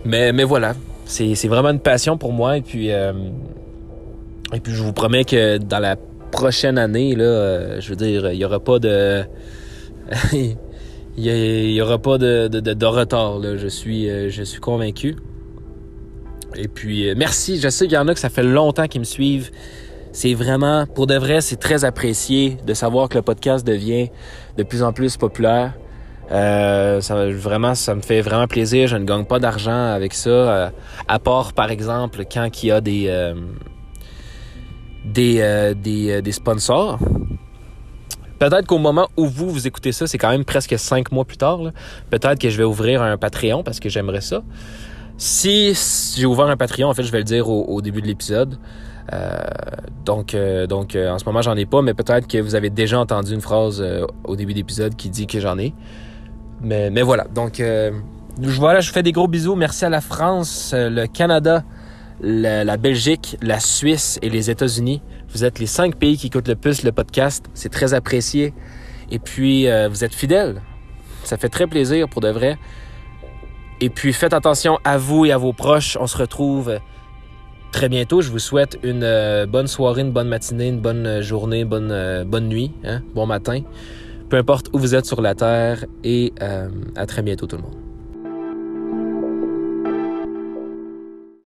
mais, 0.05 0.33
mais 0.33 0.45
voilà, 0.45 0.75
c'est 1.05 1.49
vraiment 1.49 1.71
une 1.71 1.81
passion 1.81 2.17
pour 2.17 2.33
moi. 2.33 2.57
Et 2.57 2.63
puis, 2.63 2.91
euh, 2.91 3.13
et 4.53 4.61
puis 4.61 4.73
je 4.73 4.83
vous 4.83 4.93
promets 4.93 5.25
que 5.25 5.59
dans 5.59 5.79
la 5.79 5.97
prochaine 6.31 6.79
année, 6.79 7.15
là, 7.15 7.25
euh, 7.25 7.81
je 7.81 7.91
veux 7.91 7.97
dire, 7.97 8.33
il 8.33 8.39
n'y 8.39 8.45
aura 8.45 8.61
pas 8.61 8.79
de... 8.79 9.25
il 10.33 10.57
y, 11.17 11.81
aura 11.81 11.99
pas 11.99 12.19
de, 12.19 12.49
de, 12.49 12.87
retard. 12.87 13.39
Là. 13.39 13.57
Je, 13.57 13.69
suis, 13.69 14.09
euh, 14.09 14.31
je 14.31 14.43
suis 14.43 14.61
convaincu. 14.61 15.17
Et 16.57 16.69
puis, 16.69 17.15
merci. 17.15 17.61
Je 17.61 17.69
sais 17.69 17.87
qu'il 17.87 17.95
y 17.95 17.99
en 17.99 18.09
a 18.09 18.15
que 18.15 18.21
ça 18.21 18.31
fait 18.31 18.43
longtemps 18.43 18.87
qu'ils 18.87 19.01
me 19.01 19.05
suivent. 19.05 19.51
C'est 20.13 20.35
vraiment, 20.35 20.87
pour 20.87 21.07
de 21.07 21.15
vrai, 21.15 21.41
c'est 21.41 21.57
très 21.57 21.85
apprécié 21.85 22.57
de 22.67 22.75
savoir 22.75 23.09
que 23.09 23.17
le 23.17 23.23
podcast 23.23 23.65
devient 23.65 24.09
de 24.57 24.63
plus 24.65 24.83
en 24.83 24.93
plus 24.93 25.17
populaire. 25.17 25.75
Euh, 26.33 27.01
ça, 27.01 27.29
vraiment, 27.31 27.75
ça 27.75 27.95
me 27.95 28.03
fait 28.03 28.21
vraiment 28.21 28.47
plaisir. 28.47 28.87
Je 28.87 28.97
ne 28.97 29.05
gagne 29.05 29.25
pas 29.25 29.39
d'argent 29.39 29.93
avec 29.93 30.15
ça, 30.15 30.31
euh, 30.31 30.71
à 31.09 31.19
part 31.19 31.53
par 31.53 31.71
exemple 31.71 32.25
quand 32.31 32.63
il 32.63 32.67
y 32.67 32.71
a 32.71 32.81
des 32.81 33.07
euh, 33.09 33.35
des, 35.05 35.75
des, 35.77 36.23
des, 36.23 36.33
sponsors. 36.33 36.99
Peut-être 38.39 38.67
qu'au 38.67 38.79
moment 38.79 39.09
où 39.17 39.27
vous 39.27 39.51
vous 39.51 39.67
écoutez 39.67 39.93
ça, 39.93 40.07
c'est 40.07 40.19
quand 40.19 40.31
même 40.31 40.45
presque 40.45 40.79
cinq 40.79 41.13
mois 41.13 41.25
plus 41.25 41.37
tard. 41.37 41.61
Peut-être 42.11 42.39
que 42.39 42.49
je 42.49 42.57
vais 42.57 42.65
ouvrir 42.65 43.03
un 43.03 43.17
Patreon 43.17 43.63
parce 43.63 43.81
que 43.81 43.89
j'aimerais 43.89 44.21
ça. 44.21 44.43
Si 45.19 45.75
j'ai 46.17 46.27
ouvert 46.27 46.47
un 46.47 46.57
Patreon, 46.57 46.89
en 46.89 46.95
fait, 46.95 47.03
je 47.03 47.13
vais 47.13 47.19
le 47.19 47.25
dire 47.25 47.49
au, 47.49 47.83
début 47.83 48.01
de 48.01 48.07
l'épisode. 48.07 48.59
donc, 50.05 50.35
donc 50.69 50.97
en 50.97 51.19
ce 51.19 51.25
moment, 51.25 51.43
j'en 51.43 51.57
ai 51.57 51.67
pas, 51.67 51.83
mais 51.83 51.93
peut-être 51.93 52.27
que 52.27 52.39
vous 52.39 52.55
avez 52.55 52.71
déjà 52.71 52.99
entendu 52.99 53.35
une 53.35 53.43
phrase 53.43 53.85
au 54.25 54.37
début 54.37 54.53
de 54.53 54.59
l'épisode 54.59 54.97
qui 54.97 55.11
dit 55.11 55.27
que 55.27 55.41
j'en 55.41 55.59
ai. 55.59 55.75
Mais, 56.61 56.91
mais 56.91 57.03
voilà, 57.03 57.25
donc 57.35 57.61
euh, 57.61 57.91
voilà, 58.39 58.81
je 58.81 58.93
fais 58.93 59.03
des 59.03 59.13
gros 59.13 59.29
bisous. 59.29 59.55
Merci 59.55 59.85
à 59.85 59.89
la 59.89 60.01
France, 60.01 60.73
euh, 60.75 60.91
le 60.91 61.07
Canada, 61.07 61.65
la, 62.21 62.77
Belgique, 62.77 63.37
la 63.43 63.61
Suisse 63.61 64.19
et 64.23 64.31
les 64.31 64.51
États-Unis. 64.51 65.03
Vous 65.33 65.45
êtes 65.45 65.59
les 65.59 65.67
cinq 65.67 65.97
pays 65.97 66.17
qui 66.17 66.29
écoutent 66.29 66.49
le 66.49 66.57
plus 66.57 66.83
le 66.83 66.93
podcast. 66.93 67.47
C'est 67.55 67.71
très 67.71 67.95
apprécié. 67.95 68.53
Et 69.11 69.19
puis, 69.19 69.69
euh, 69.69 69.89
vous 69.89 70.05
êtes 70.05 70.15
fidèles. 70.15 70.63
Ça 71.25 71.37
fait 71.37 71.49
très 71.49 71.67
plaisir 71.67 72.09
pour 72.09 72.21
de 72.21 72.29
vrai. 72.29 72.59
Et 73.81 73.91
puis, 73.91 74.13
faites 74.13 74.35
attention 74.35 74.79
à 74.85 74.99
vous 74.99 75.25
et 75.25 75.33
à 75.33 75.39
vos 75.39 75.53
proches. 75.53 75.97
On 76.01 76.07
se 76.07 76.17
retrouve 76.17 76.79
très 77.73 77.89
bientôt. 77.89 78.21
Je 78.21 78.31
vous 78.31 78.39
souhaite 78.39 78.79
une 78.83 79.47
bonne 79.47 79.67
soirée, 79.67 80.03
une 80.03 80.13
bonne 80.13 80.29
matinée, 80.29 80.69
une 80.69 80.81
bonne 80.81 81.21
journée, 81.21 81.65
bonne, 81.65 82.49
nuit, 82.49 82.73
hein? 82.85 83.03
bon 83.15 83.27
matin 83.27 83.63
peu 84.31 84.37
importe 84.37 84.69
où 84.73 84.79
vous 84.79 84.95
êtes 84.95 85.05
sur 85.05 85.21
la 85.21 85.35
Terre 85.35 85.85
et 86.05 86.33
euh, 86.41 86.69
à 86.97 87.05
très 87.05 87.21
bientôt 87.21 87.47
tout 87.47 87.57
le 87.57 87.63
monde. 87.63 87.90